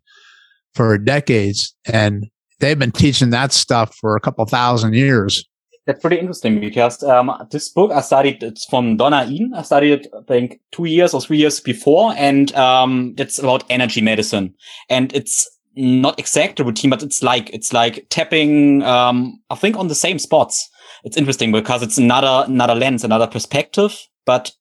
[0.73, 1.75] for decades.
[1.85, 2.27] And
[2.59, 5.45] they've been teaching that stuff for a couple thousand years.
[5.89, 9.53] That's pretty interesting because um, this book I studied it's from Donna Eden.
[9.55, 13.63] I studied it, I think two years or three years before, and um, it's about
[13.71, 14.53] energy medicine,
[14.87, 18.83] and it's not exact routine, but it's like it's like tapping.
[18.83, 20.69] Um, I think on the same spots.
[21.05, 24.51] It's interesting because it's another another lens, another perspective, but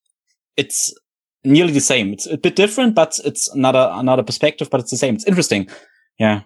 [0.56, 0.94] it's
[1.44, 2.14] nearly the same.
[2.14, 5.16] It's a bit different, but it's another another perspective, but it's the same.
[5.16, 5.68] It's interesting.
[6.18, 6.44] Yeah.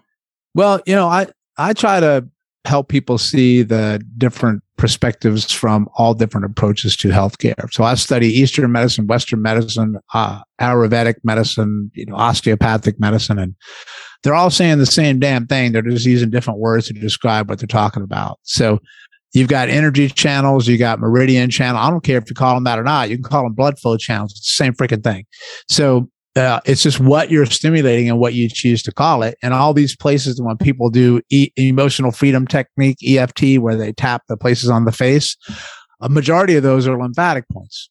[0.56, 2.26] Well, you know, I I try to
[2.64, 7.72] help people see the different perspectives from all different approaches to healthcare.
[7.72, 13.54] So I study Eastern medicine, Western medicine, uh, Ayurvedic medicine, you know, osteopathic medicine, and
[14.22, 15.72] they're all saying the same damn thing.
[15.72, 18.38] They're just using different words to describe what they're talking about.
[18.42, 18.78] So
[19.32, 21.80] you've got energy channels, you got meridian channel.
[21.80, 23.10] I don't care if you call them that or not.
[23.10, 24.32] You can call them blood flow channels.
[24.32, 25.26] It's the same freaking thing.
[25.68, 29.36] So uh, it's just what you're stimulating and what you choose to call it.
[29.42, 34.22] And all these places when people do e- emotional freedom technique, EFT, where they tap
[34.28, 35.36] the places on the face,
[36.00, 37.90] a majority of those are lymphatic points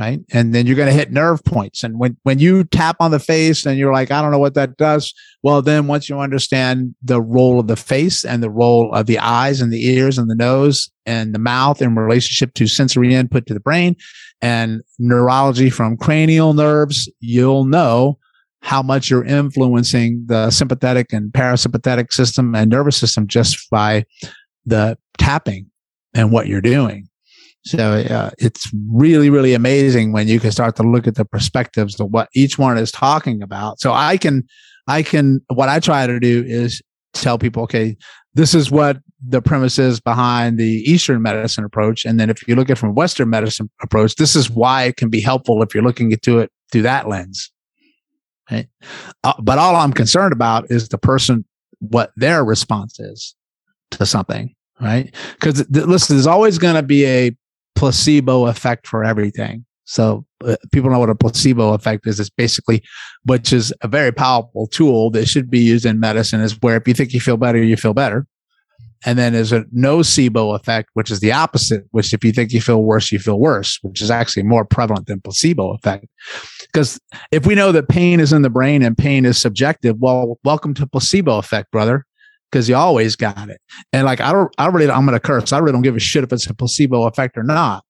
[0.00, 0.20] right?
[0.32, 1.84] And then you're going to hit nerve points.
[1.84, 4.54] And when, when you tap on the face and you're like, I don't know what
[4.54, 5.12] that does.
[5.42, 9.18] Well, then once you understand the role of the face and the role of the
[9.18, 13.44] eyes and the ears and the nose and the mouth in relationship to sensory input
[13.46, 13.94] to the brain
[14.40, 18.18] and neurology from cranial nerves, you'll know
[18.62, 24.04] how much you're influencing the sympathetic and parasympathetic system and nervous system just by
[24.64, 25.70] the tapping
[26.14, 27.09] and what you're doing.
[27.64, 32.00] So uh, it's really, really amazing when you can start to look at the perspectives
[32.00, 33.80] of what each one is talking about.
[33.80, 34.44] So I can,
[34.88, 36.80] I can, what I try to do is
[37.12, 37.96] tell people, okay,
[38.34, 42.06] this is what the premise is behind the Eastern medicine approach.
[42.06, 45.10] And then if you look at from Western medicine approach, this is why it can
[45.10, 47.52] be helpful if you're looking into it through that lens.
[48.50, 48.68] Right?
[49.22, 51.44] Uh, but all I'm concerned about is the person,
[51.80, 53.34] what their response is
[53.92, 55.14] to something right?
[55.34, 57.36] Because th- listen, there's always going to be a
[57.80, 59.64] placebo effect for everything.
[59.84, 62.20] So uh, people know what a placebo effect is.
[62.20, 62.82] It's basically,
[63.24, 66.86] which is a very powerful tool that should be used in medicine is where if
[66.86, 68.26] you think you feel better, you feel better.
[69.06, 72.60] And then there's a nocebo effect, which is the opposite, which if you think you
[72.60, 76.04] feel worse, you feel worse, which is actually more prevalent than placebo effect.
[76.70, 77.00] Because
[77.32, 80.74] if we know that pain is in the brain and pain is subjective, well, welcome
[80.74, 82.04] to placebo effect, brother
[82.50, 83.60] because you always got it.
[83.92, 85.52] And like, I don't, I really, I'm going to curse.
[85.52, 87.84] I really don't give a shit if it's a placebo effect or not,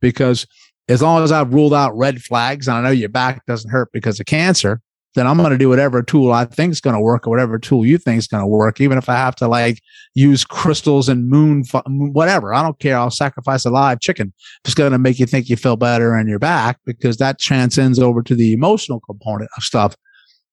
[0.00, 0.46] because
[0.88, 3.90] as long as I've ruled out red flags and I know your back doesn't hurt
[3.92, 4.80] because of cancer,
[5.14, 7.58] then I'm going to do whatever tool I think is going to work or whatever
[7.58, 9.80] tool you think is going to work, even if I have to like
[10.14, 11.64] use crystals and moon,
[12.12, 12.54] whatever.
[12.54, 12.96] I don't care.
[12.96, 14.32] I'll sacrifice a live chicken.
[14.64, 17.98] It's going to make you think you feel better in your back because that transcends
[17.98, 19.96] over to the emotional component of stuff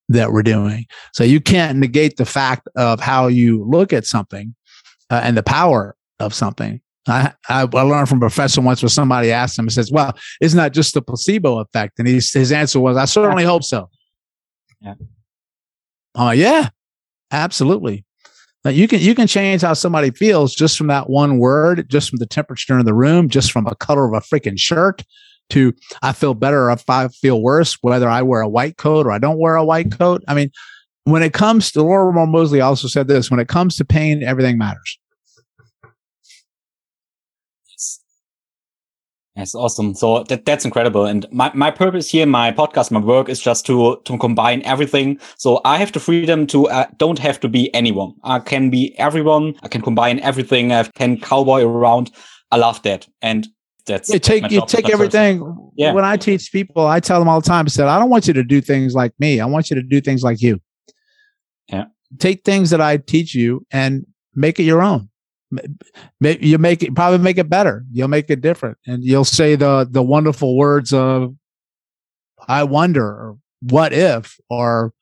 [0.09, 0.85] that we're doing.
[1.13, 4.55] So you can't negate the fact of how you look at something
[5.09, 6.81] uh, and the power of something.
[7.07, 10.17] I, I, I learned from a professor once where somebody asked him and says, well,
[10.41, 11.99] isn't that just the placebo effect?
[11.99, 13.89] And his, his answer was, I certainly hope so.
[14.81, 14.95] Yeah.
[16.15, 16.69] Oh, uh, yeah,
[17.31, 18.05] absolutely.
[18.65, 22.09] Now you can you can change how somebody feels just from that one word, just
[22.09, 25.03] from the temperature in the room, just from a color of a freaking shirt
[25.49, 29.11] to I feel better if I feel worse, whether I wear a white coat or
[29.11, 30.23] I don't wear a white coat.
[30.27, 30.51] I mean,
[31.05, 34.57] when it comes to Lorimer Moseley also said this, when it comes to pain, everything
[34.57, 34.99] matters.
[37.69, 38.01] Yes.
[39.37, 39.93] That's awesome.
[39.95, 41.05] So that, that's incredible.
[41.05, 45.17] And my, my purpose here, my podcast, my work is just to, to combine everything.
[45.37, 48.13] So I have the freedom to, uh, don't have to be anyone.
[48.25, 49.55] I can be everyone.
[49.63, 50.73] I can combine everything.
[50.73, 52.11] I can cowboy around.
[52.51, 53.07] I love that.
[53.21, 53.47] And
[53.87, 55.71] that's you take, you take everything.
[55.75, 55.93] Yeah.
[55.93, 58.27] When I teach people, I tell them all the time, I said, I don't want
[58.27, 59.39] you to do things like me.
[59.39, 60.59] I want you to do things like you.
[61.67, 61.85] Yeah.
[62.19, 65.09] Take things that I teach you and make it your own
[66.19, 69.87] you make it probably make it better you'll make it different and you'll say the
[69.89, 71.33] the wonderful words of
[72.47, 74.93] i wonder or what if or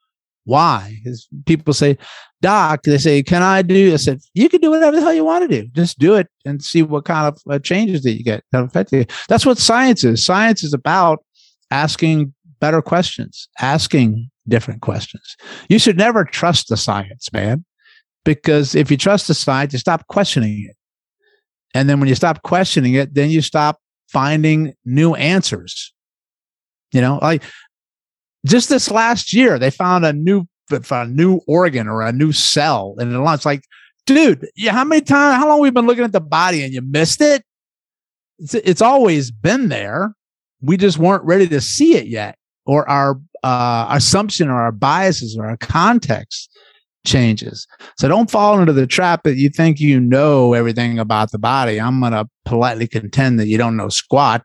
[0.43, 1.97] why because people say
[2.45, 5.25] doc they say can i do i said you can do whatever the hell you
[5.25, 5.67] want to do.
[5.69, 8.91] Just do it and see what kind of uh, changes that you get that affect
[8.91, 9.05] you.
[9.27, 10.25] That's what science is.
[10.25, 11.23] Science is about
[11.71, 15.35] asking better questions asking different questions.
[15.69, 17.65] You should never trust the science man
[18.23, 20.75] because if you trust the science, you stop questioning it.
[21.73, 25.93] And then when you stop questioning it, then you stop finding new answers.
[26.91, 27.43] You know, like
[28.45, 32.95] just this last year, they found a new a new organ or a new cell
[32.97, 33.45] the lungs.
[33.45, 33.63] Like,
[34.05, 36.81] dude, yeah, how many times, how long we've been looking at the body and you
[36.81, 37.43] missed it?
[38.39, 40.13] It's, it's always been there.
[40.61, 45.37] We just weren't ready to see it yet, or our uh, assumption or our biases
[45.37, 46.49] or our context
[47.05, 47.67] changes.
[47.97, 51.79] So don't fall into the trap that you think you know everything about the body.
[51.79, 54.43] I'm going to politely contend that you don't know squat.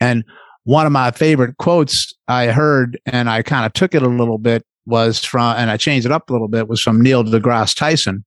[0.00, 0.24] And
[0.64, 4.38] one of my favorite quotes I heard, and I kind of took it a little
[4.38, 7.74] bit, was from, and I changed it up a little bit, was from Neil deGrasse
[7.74, 8.24] Tyson,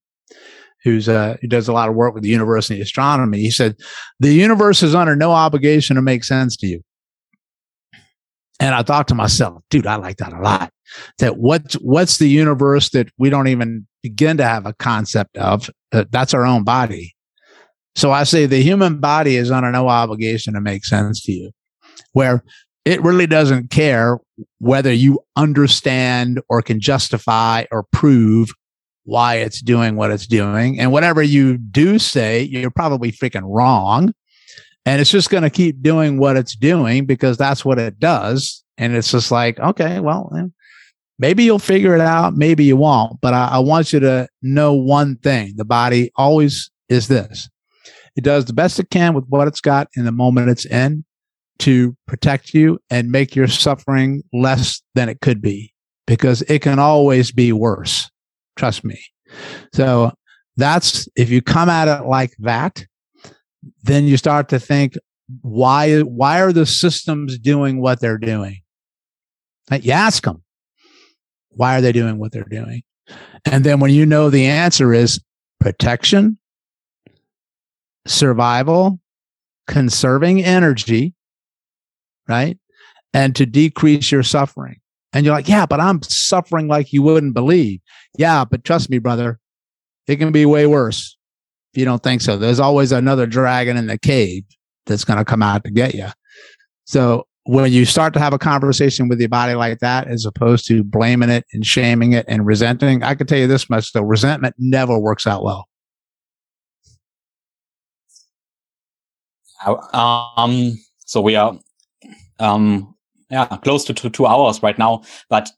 [0.82, 3.38] who's uh, who does a lot of work with the University of Astronomy.
[3.38, 3.76] He said,
[4.20, 6.80] "The universe is under no obligation to make sense to you."
[8.60, 10.72] And I thought to myself, dude, I like that a lot.
[11.18, 15.70] That what's what's the universe that we don't even begin to have a concept of?
[15.92, 17.14] Uh, that's our own body.
[17.96, 21.50] So I say the human body is under no obligation to make sense to you,
[22.12, 22.44] where
[22.84, 24.18] it really doesn't care
[24.58, 28.50] whether you understand or can justify or prove
[29.04, 30.80] why it's doing what it's doing.
[30.80, 34.12] And whatever you do say, you're probably freaking wrong
[34.86, 38.62] and it's just going to keep doing what it's doing because that's what it does.
[38.76, 40.46] And it's just like, okay, well, eh,
[41.18, 43.20] maybe you'll figure it out, maybe you won't.
[43.20, 47.48] But I, I want you to know one thing: the body always is this.
[48.16, 51.04] It does the best it can with what it's got in the moment it's in
[51.60, 55.72] to protect you and make your suffering less than it could be
[56.06, 58.10] because it can always be worse.
[58.56, 59.00] Trust me.
[59.72, 60.12] So
[60.56, 62.84] that's if you come at it like that,
[63.82, 64.94] then you start to think,
[65.40, 68.60] why, why are the systems doing what they're doing?
[69.80, 70.42] You ask them,
[71.50, 72.82] why are they doing what they're doing?
[73.44, 75.20] And then when you know the answer is
[75.60, 76.38] protection,
[78.06, 79.00] survival,
[79.66, 81.14] conserving energy,
[82.28, 82.58] right?
[83.12, 84.80] And to decrease your suffering.
[85.12, 87.80] And you're like, yeah, but I'm suffering like you wouldn't believe.
[88.18, 89.38] Yeah, but trust me, brother,
[90.06, 91.16] it can be way worse
[91.72, 92.36] if you don't think so.
[92.36, 94.44] There's always another dragon in the cave
[94.86, 96.08] that's going to come out to get you.
[96.84, 100.66] So when you start to have a conversation with your body like that, as opposed
[100.68, 104.02] to blaming it and shaming it and resenting, I can tell you this much though,
[104.02, 105.68] resentment never works out well.
[109.92, 111.58] Um, so we are,
[112.38, 112.94] um,
[113.30, 115.50] yeah, close to two, two hours right now, but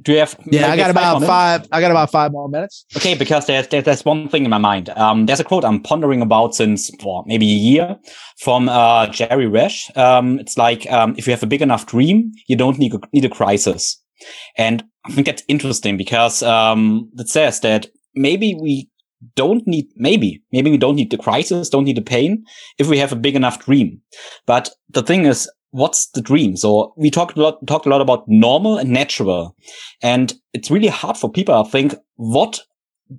[0.00, 0.38] do you have?
[0.46, 1.66] Yeah, I got about five.
[1.72, 2.84] I got about five more minutes.
[2.96, 4.90] Okay, because there's there's one thing in my mind.
[4.90, 7.96] Um, there's a quote I'm pondering about since for maybe a year
[8.38, 9.96] from uh, Jerry Resch.
[9.96, 13.00] Um, it's like um, if you have a big enough dream, you don't need a,
[13.12, 14.00] need a crisis.
[14.56, 18.88] And I think that's interesting because um, it says that maybe we
[19.34, 22.44] don't need maybe maybe we don't need the crisis, don't need the pain
[22.78, 24.00] if we have a big enough dream.
[24.46, 26.56] But the thing is, what's the dream?
[26.56, 29.56] So we talked a lot, talked a lot about normal and natural.
[30.02, 32.60] And it's really hard for people, I think, what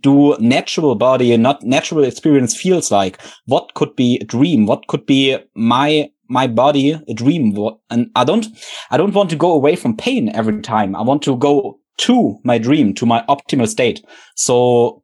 [0.02, 3.20] do natural body and not natural experience feels like?
[3.46, 4.66] What could be a dream?
[4.66, 7.56] What could be my, my body a dream?
[7.90, 8.46] And I don't,
[8.92, 10.96] I don't want to go away from pain every time.
[10.96, 14.04] I want to go to my dream, to my optimal state.
[14.36, 15.04] So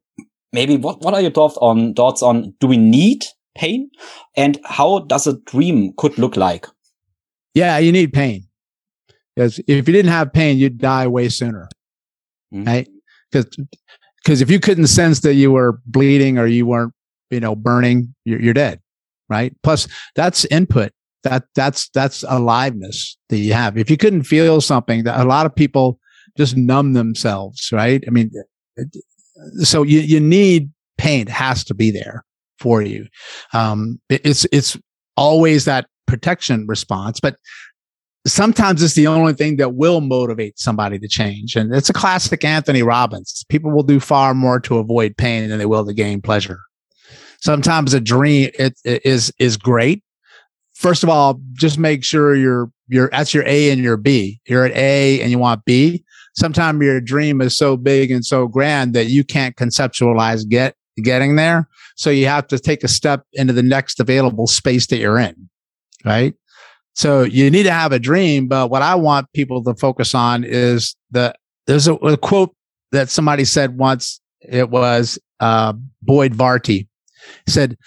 [0.54, 3.26] maybe what, what are your thoughts on, thoughts on, do we need
[3.56, 3.90] pain?
[4.38, 6.68] And how does a dream could look like?
[7.56, 8.48] Yeah, you need pain.
[9.36, 11.68] Because if you didn't have pain, you'd die way sooner.
[12.54, 12.66] Mm-hmm.
[12.66, 12.88] Right?
[13.32, 13.58] Because
[14.24, 16.94] because if you couldn't sense that you were bleeding or you weren't,
[17.30, 18.80] you know, burning, you're, you're dead,
[19.30, 19.56] right?
[19.62, 20.92] Plus, that's input.
[21.24, 23.78] That that's that's aliveness that you have.
[23.78, 26.00] If you couldn't feel something, that a lot of people
[26.38, 28.04] just numb themselves, right?
[28.08, 28.32] I mean,
[29.62, 32.24] so you you need pain it has to be there
[32.60, 33.08] for you.
[33.54, 34.78] Um, it, it's it's
[35.18, 37.38] always that protection response, but
[38.26, 41.56] sometimes it's the only thing that will motivate somebody to change.
[41.56, 43.46] And it's a classic Anthony Robbins.
[43.50, 46.60] People will do far more to avoid pain than they will to gain pleasure.
[47.42, 50.04] Sometimes a dream it, it is is great.
[50.74, 54.42] First of all, just make sure you're you're that's your A and your B.
[54.48, 56.04] You're at A and you want B.
[56.36, 61.36] Sometimes your dream is so big and so grand that you can't conceptualize get getting
[61.36, 61.68] there.
[61.96, 65.50] So you have to take a step into the next available space that you're in.
[66.06, 66.36] Right.
[66.94, 70.44] So you need to have a dream, but what I want people to focus on
[70.46, 71.34] is the
[71.68, 72.56] there's a, a quote
[72.92, 74.22] that somebody said once.
[74.42, 76.88] It was uh, Boyd Varty.
[77.48, 77.78] Said,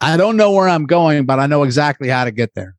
[0.00, 2.76] "I don't know where I'm going, but I know exactly how to get there."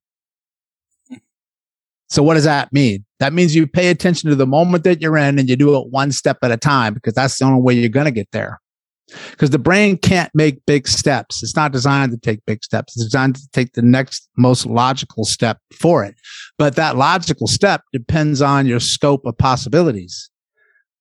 [2.07, 3.05] So what does that mean?
[3.19, 5.91] That means you pay attention to the moment that you're in and you do it
[5.91, 8.59] one step at a time because that's the only way you're going to get there
[9.31, 11.43] because the brain can't make big steps.
[11.43, 12.95] It's not designed to take big steps.
[12.95, 16.15] It's designed to take the next most logical step for it.
[16.57, 20.29] But that logical step depends on your scope of possibilities.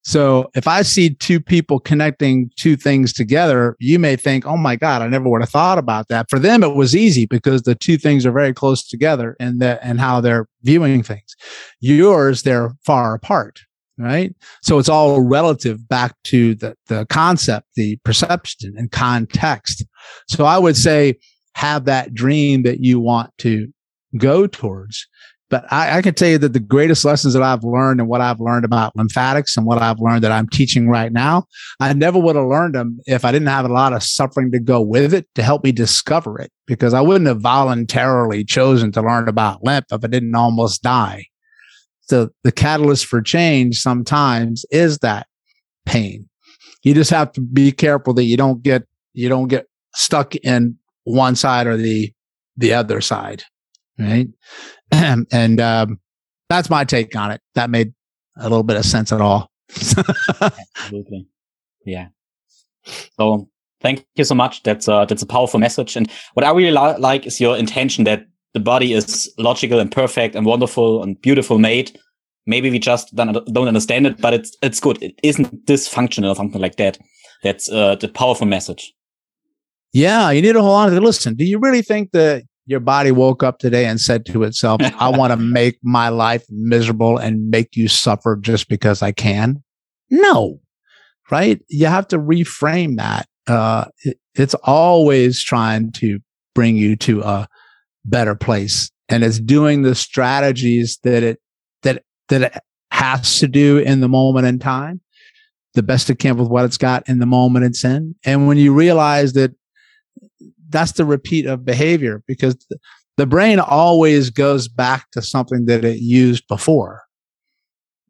[0.02, 4.74] So if I see two people connecting two things together, you may think, Oh my
[4.74, 6.30] God, I never would have thought about that.
[6.30, 9.80] For them, it was easy because the two things are very close together and that,
[9.82, 11.36] and how they're viewing things.
[11.80, 13.60] Yours, they're far apart
[13.98, 14.34] right?
[14.62, 19.84] So it's all relative back to the, the concept, the perception and context.
[20.28, 21.18] So I would say
[21.54, 23.68] have that dream that you want to
[24.16, 25.06] go towards.
[25.50, 28.20] But I, I can tell you that the greatest lessons that I've learned and what
[28.20, 31.44] I've learned about lymphatics and what I've learned that I'm teaching right now,
[31.80, 34.60] I never would have learned them if I didn't have a lot of suffering to
[34.60, 39.02] go with it to help me discover it because I wouldn't have voluntarily chosen to
[39.02, 41.24] learn about lymph if I didn't almost die
[42.08, 45.26] the, the catalyst for change sometimes is that
[45.86, 46.28] pain.
[46.82, 50.76] You just have to be careful that you don't get, you don't get stuck in
[51.04, 52.12] one side or the,
[52.56, 53.44] the other side.
[53.98, 54.28] Right.
[54.92, 55.98] and, um,
[56.48, 57.40] that's my take on it.
[57.54, 57.92] That made
[58.36, 59.50] a little bit of sense at all.
[59.70, 61.26] Absolutely.
[61.84, 62.08] Yeah.
[63.18, 63.48] So
[63.80, 64.62] thank you so much.
[64.62, 65.96] That's a, that's a powerful message.
[65.96, 69.90] And what I really li- like is your intention that the body is logical and
[69.90, 71.98] perfect and wonderful and beautiful made.
[72.46, 75.02] Maybe we just don't, don't understand it, but it's it's good.
[75.02, 76.98] It isn't dysfunctional or something like that.
[77.42, 78.92] That's uh, the powerful message.
[79.92, 81.02] Yeah, you need to hold on to it.
[81.02, 81.34] listen.
[81.34, 85.10] Do you really think that your body woke up today and said to itself, "I
[85.10, 89.62] want to make my life miserable and make you suffer just because I can"?
[90.10, 90.58] No,
[91.30, 91.60] right?
[91.68, 93.28] You have to reframe that.
[93.46, 96.18] Uh, it, it's always trying to
[96.54, 97.48] bring you to a
[98.08, 98.90] better place.
[99.08, 101.40] And it's doing the strategies that it
[101.82, 105.00] that that it has to do in the moment in time
[105.74, 108.14] the best it can with what it's got in the moment it's in.
[108.24, 109.52] And when you realize that
[110.70, 112.78] that's the repeat of behavior because the,
[113.16, 117.02] the brain always goes back to something that it used before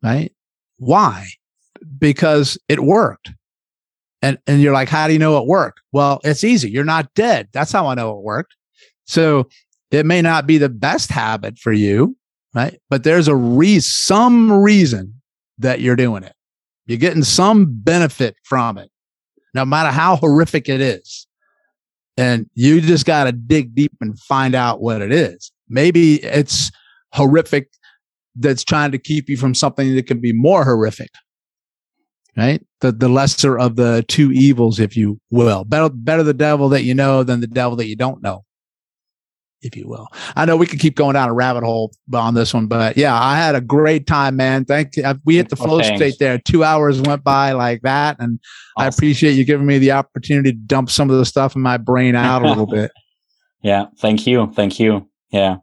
[0.02, 0.32] right?
[0.78, 1.26] Why?
[1.98, 3.32] Because it worked.
[4.20, 5.80] And and you're like how do you know it worked?
[5.92, 6.70] Well it's easy.
[6.70, 7.48] You're not dead.
[7.52, 8.54] That's how i know it worked.
[9.06, 9.48] So
[9.90, 12.16] it may not be the best habit for you,
[12.54, 12.78] right?
[12.90, 15.20] But there's a re- some reason
[15.58, 16.34] that you're doing it.
[16.86, 18.90] You're getting some benefit from it,
[19.54, 21.26] no matter how horrific it is.
[22.16, 25.52] And you just got to dig deep and find out what it is.
[25.68, 26.70] Maybe it's
[27.12, 27.68] horrific
[28.34, 31.10] that's trying to keep you from something that can be more horrific.
[32.36, 32.64] Right?
[32.80, 35.64] The the lesser of the two evils, if you will.
[35.64, 38.44] Better better the devil that you know than the devil that you don't know
[39.62, 40.08] if you will.
[40.36, 43.18] I know we could keep going down a rabbit hole on this one, but yeah,
[43.18, 44.64] I had a great time, man.
[44.64, 45.04] Thank you.
[45.24, 46.38] We hit the flow oh, state there.
[46.38, 48.16] Two hours went by like that.
[48.20, 48.38] And
[48.76, 48.84] awesome.
[48.84, 51.76] I appreciate you giving me the opportunity to dump some of the stuff in my
[51.76, 52.92] brain out a little bit.
[53.62, 53.86] Yeah.
[53.98, 54.52] Thank you.
[54.54, 55.08] Thank you.
[55.30, 55.56] Yeah.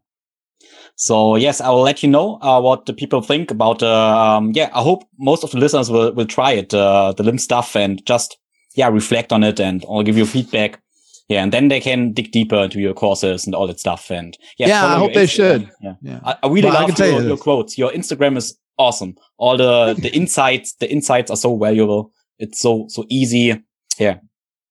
[0.97, 3.83] So yes, I will let you know uh, what the people think about.
[3.83, 7.23] Uh, um, yeah, I hope most of the listeners will will try it, uh, the
[7.23, 8.37] lymph stuff, and just
[8.75, 10.79] yeah reflect on it, and I'll give you feedback
[11.27, 14.11] yeah, and then they can dig deeper into your courses and all that stuff.
[14.11, 15.69] And yeah, yeah I hope they should.
[15.81, 16.19] Yeah, yeah.
[16.23, 17.77] I, I really well, love your, you your quotes.
[17.77, 19.15] Your Instagram is awesome.
[19.37, 22.11] All the the insights, the insights are so valuable.
[22.37, 23.63] It's so so easy.
[23.97, 24.19] Yeah,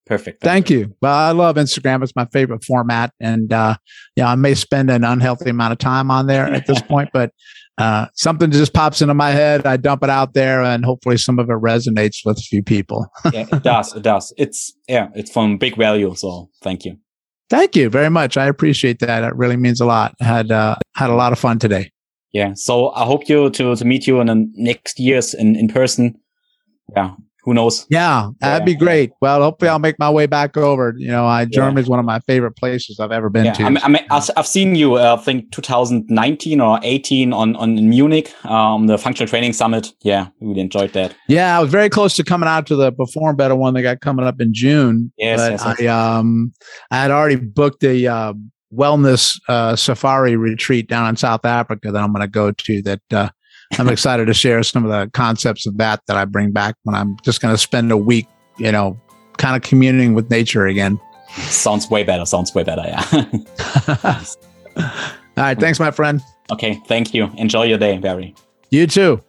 [0.06, 0.42] perfect.
[0.42, 0.78] Thank, Thank you.
[0.78, 0.96] you.
[1.02, 2.04] Well, I love Instagram.
[2.04, 3.76] It's my favorite format, and uh,
[4.14, 7.32] yeah, I may spend an unhealthy amount of time on there at this point, but
[7.78, 9.66] uh, something just pops into my head.
[9.66, 13.06] I dump it out there, and hopefully, some of it resonates with a few people.
[13.32, 13.94] yeah, it does.
[13.94, 14.32] It does.
[14.36, 16.14] It's yeah, it's from big value.
[16.14, 16.96] So thank you.
[17.50, 18.36] Thank you very much.
[18.36, 19.24] I appreciate that.
[19.24, 20.14] It really means a lot.
[20.20, 21.90] I had uh, had a lot of fun today.
[22.32, 22.54] Yeah.
[22.54, 26.14] So I hope you to to meet you in the next years in in person.
[26.94, 27.14] Yeah,
[27.44, 27.86] who knows?
[27.90, 28.74] Yeah, that'd yeah.
[28.74, 29.12] be great.
[29.20, 30.94] Well, hopefully I'll make my way back over.
[30.96, 33.52] You know, I Germany is one of my favorite places I've ever been yeah.
[33.52, 33.64] to.
[33.64, 37.88] I mean, I mean, I've seen you, uh, I think 2019 or 18 on, on
[37.88, 39.92] Munich, um, the functional training summit.
[40.02, 41.14] Yeah, really enjoyed that.
[41.28, 44.00] Yeah, I was very close to coming out to the Perform Better one that got
[44.00, 45.12] coming up in June.
[45.18, 45.88] Yes, but yes, yes.
[45.88, 46.52] I, um,
[46.90, 48.32] I had already booked a, uh,
[48.72, 53.00] wellness, uh, safari retreat down in South Africa that I'm going to go to that,
[53.12, 53.28] uh,
[53.78, 56.94] I'm excited to share some of the concepts of that that I bring back when
[56.94, 58.26] I'm just going to spend a week,
[58.58, 59.00] you know,
[59.36, 61.00] kind of communing with nature again.
[61.28, 62.24] Sounds way better.
[62.24, 62.84] Sounds way better.
[62.86, 63.04] Yeah.
[64.76, 64.84] All
[65.36, 65.58] right.
[65.58, 66.20] Thanks, my friend.
[66.50, 66.80] Okay.
[66.86, 67.30] Thank you.
[67.36, 68.34] Enjoy your day, Perry.
[68.70, 69.20] You too.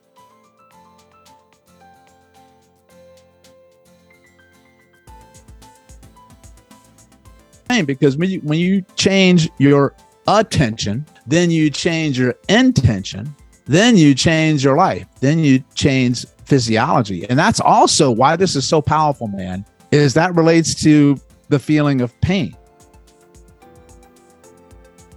[7.86, 9.94] Because when you, when you change your
[10.28, 13.36] attention, then you change your intention,
[13.66, 15.08] then you change your life.
[15.20, 17.28] Then you change physiology.
[17.30, 22.02] And that's also why this is so powerful, man, is that relates to the feeling
[22.02, 22.56] of pain.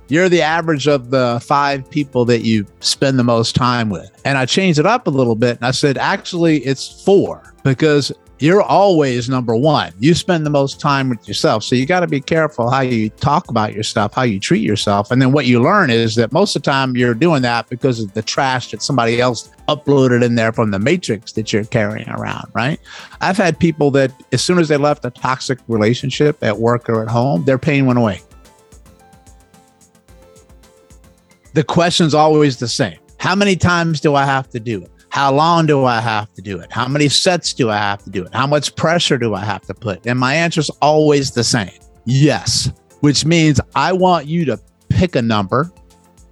[0.09, 4.11] You're the average of the five people that you spend the most time with.
[4.25, 8.11] And I changed it up a little bit and I said, actually, it's four because
[8.41, 9.93] you're always number one.
[9.99, 11.65] You spend the most time with yourself.
[11.65, 14.63] So you got to be careful how you talk about your stuff, how you treat
[14.63, 15.11] yourself.
[15.11, 18.01] And then what you learn is that most of the time you're doing that because
[18.01, 22.09] of the trash that somebody else uploaded in there from the matrix that you're carrying
[22.11, 22.79] around, right?
[23.21, 27.03] I've had people that as soon as they left a toxic relationship at work or
[27.03, 28.21] at home, their pain went away.
[31.55, 32.99] The question's always the same.
[33.19, 34.93] How many times do I have to do it?
[35.19, 36.71] How long do I have to do it?
[36.71, 38.33] How many sets do I have to do it?
[38.33, 40.07] How much pressure do I have to put?
[40.07, 41.73] And my answer is always the same
[42.05, 44.61] yes, which means I want you to
[44.91, 45.73] pick a number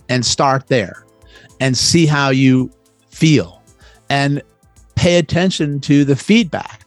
[0.08, 1.04] and start there
[1.58, 2.70] and see how you
[3.10, 3.60] feel
[4.08, 4.40] and
[4.94, 6.84] pay attention to the feedback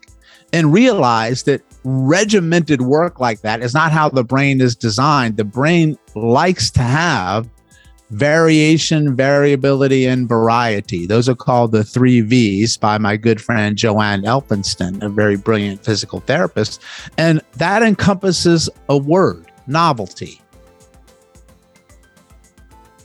[0.53, 5.35] and realize that regimented work like that is not how the brain is designed.
[5.35, 7.49] The brain likes to have
[8.10, 11.05] variation, variability, and variety.
[11.05, 15.84] Those are called the three V's by my good friend Joanne Elphinston, a very brilliant
[15.84, 16.82] physical therapist.
[17.18, 20.41] And that encompasses a word novelty.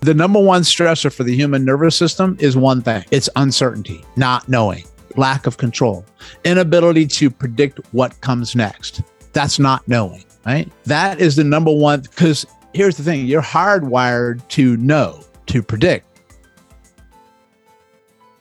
[0.00, 4.48] The number one stressor for the human nervous system is one thing it's uncertainty, not
[4.48, 4.84] knowing,
[5.16, 6.04] lack of control,
[6.44, 9.02] inability to predict what comes next.
[9.32, 10.70] That's not knowing, right?
[10.84, 16.06] That is the number one because here's the thing you're hardwired to know, to predict.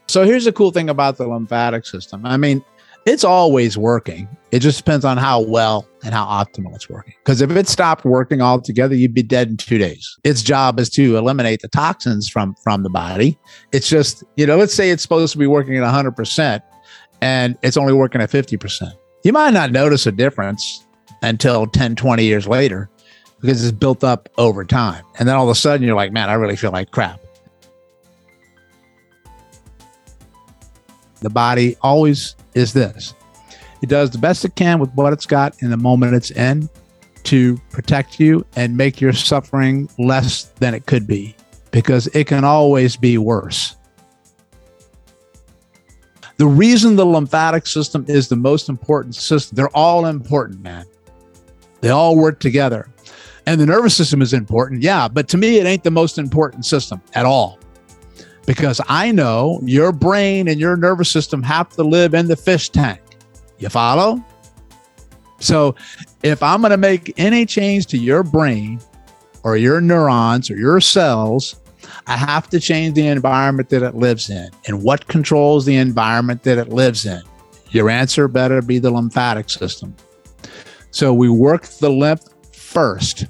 [0.07, 2.25] So here's the cool thing about the lymphatic system.
[2.25, 2.63] I mean,
[3.05, 4.27] it's always working.
[4.51, 7.13] It just depends on how well and how optimal it's working.
[7.19, 10.17] Because if it stopped working altogether, you'd be dead in two days.
[10.23, 13.37] Its job is to eliminate the toxins from from the body.
[13.71, 16.61] It's just, you know, let's say it's supposed to be working at 100%
[17.21, 18.91] and it's only working at 50%.
[19.23, 20.85] You might not notice a difference
[21.21, 22.89] until 10, 20 years later
[23.43, 25.03] because it's built up over time.
[25.19, 27.19] And then all of a sudden you're like, man, I really feel like crap.
[31.19, 33.13] The body always is this
[33.81, 36.69] it does the best it can with what it's got in the moment it's in
[37.23, 41.35] to protect you and make your suffering less than it could be
[41.71, 43.75] because it can always be worse.
[46.37, 50.85] The reason the lymphatic system is the most important system, they're all important, man.
[51.81, 52.92] They all work together.
[53.45, 54.81] And the nervous system is important.
[54.81, 55.07] Yeah.
[55.07, 57.59] But to me, it ain't the most important system at all.
[58.45, 62.69] Because I know your brain and your nervous system have to live in the fish
[62.69, 62.99] tank.
[63.57, 64.23] You follow?
[65.39, 65.75] So
[66.23, 68.79] if I'm going to make any change to your brain
[69.43, 71.55] or your neurons or your cells,
[72.07, 74.49] I have to change the environment that it lives in.
[74.67, 77.21] And what controls the environment that it lives in?
[77.71, 79.95] Your answer better be the lymphatic system.
[80.91, 82.21] So we work the lymph
[82.53, 83.25] first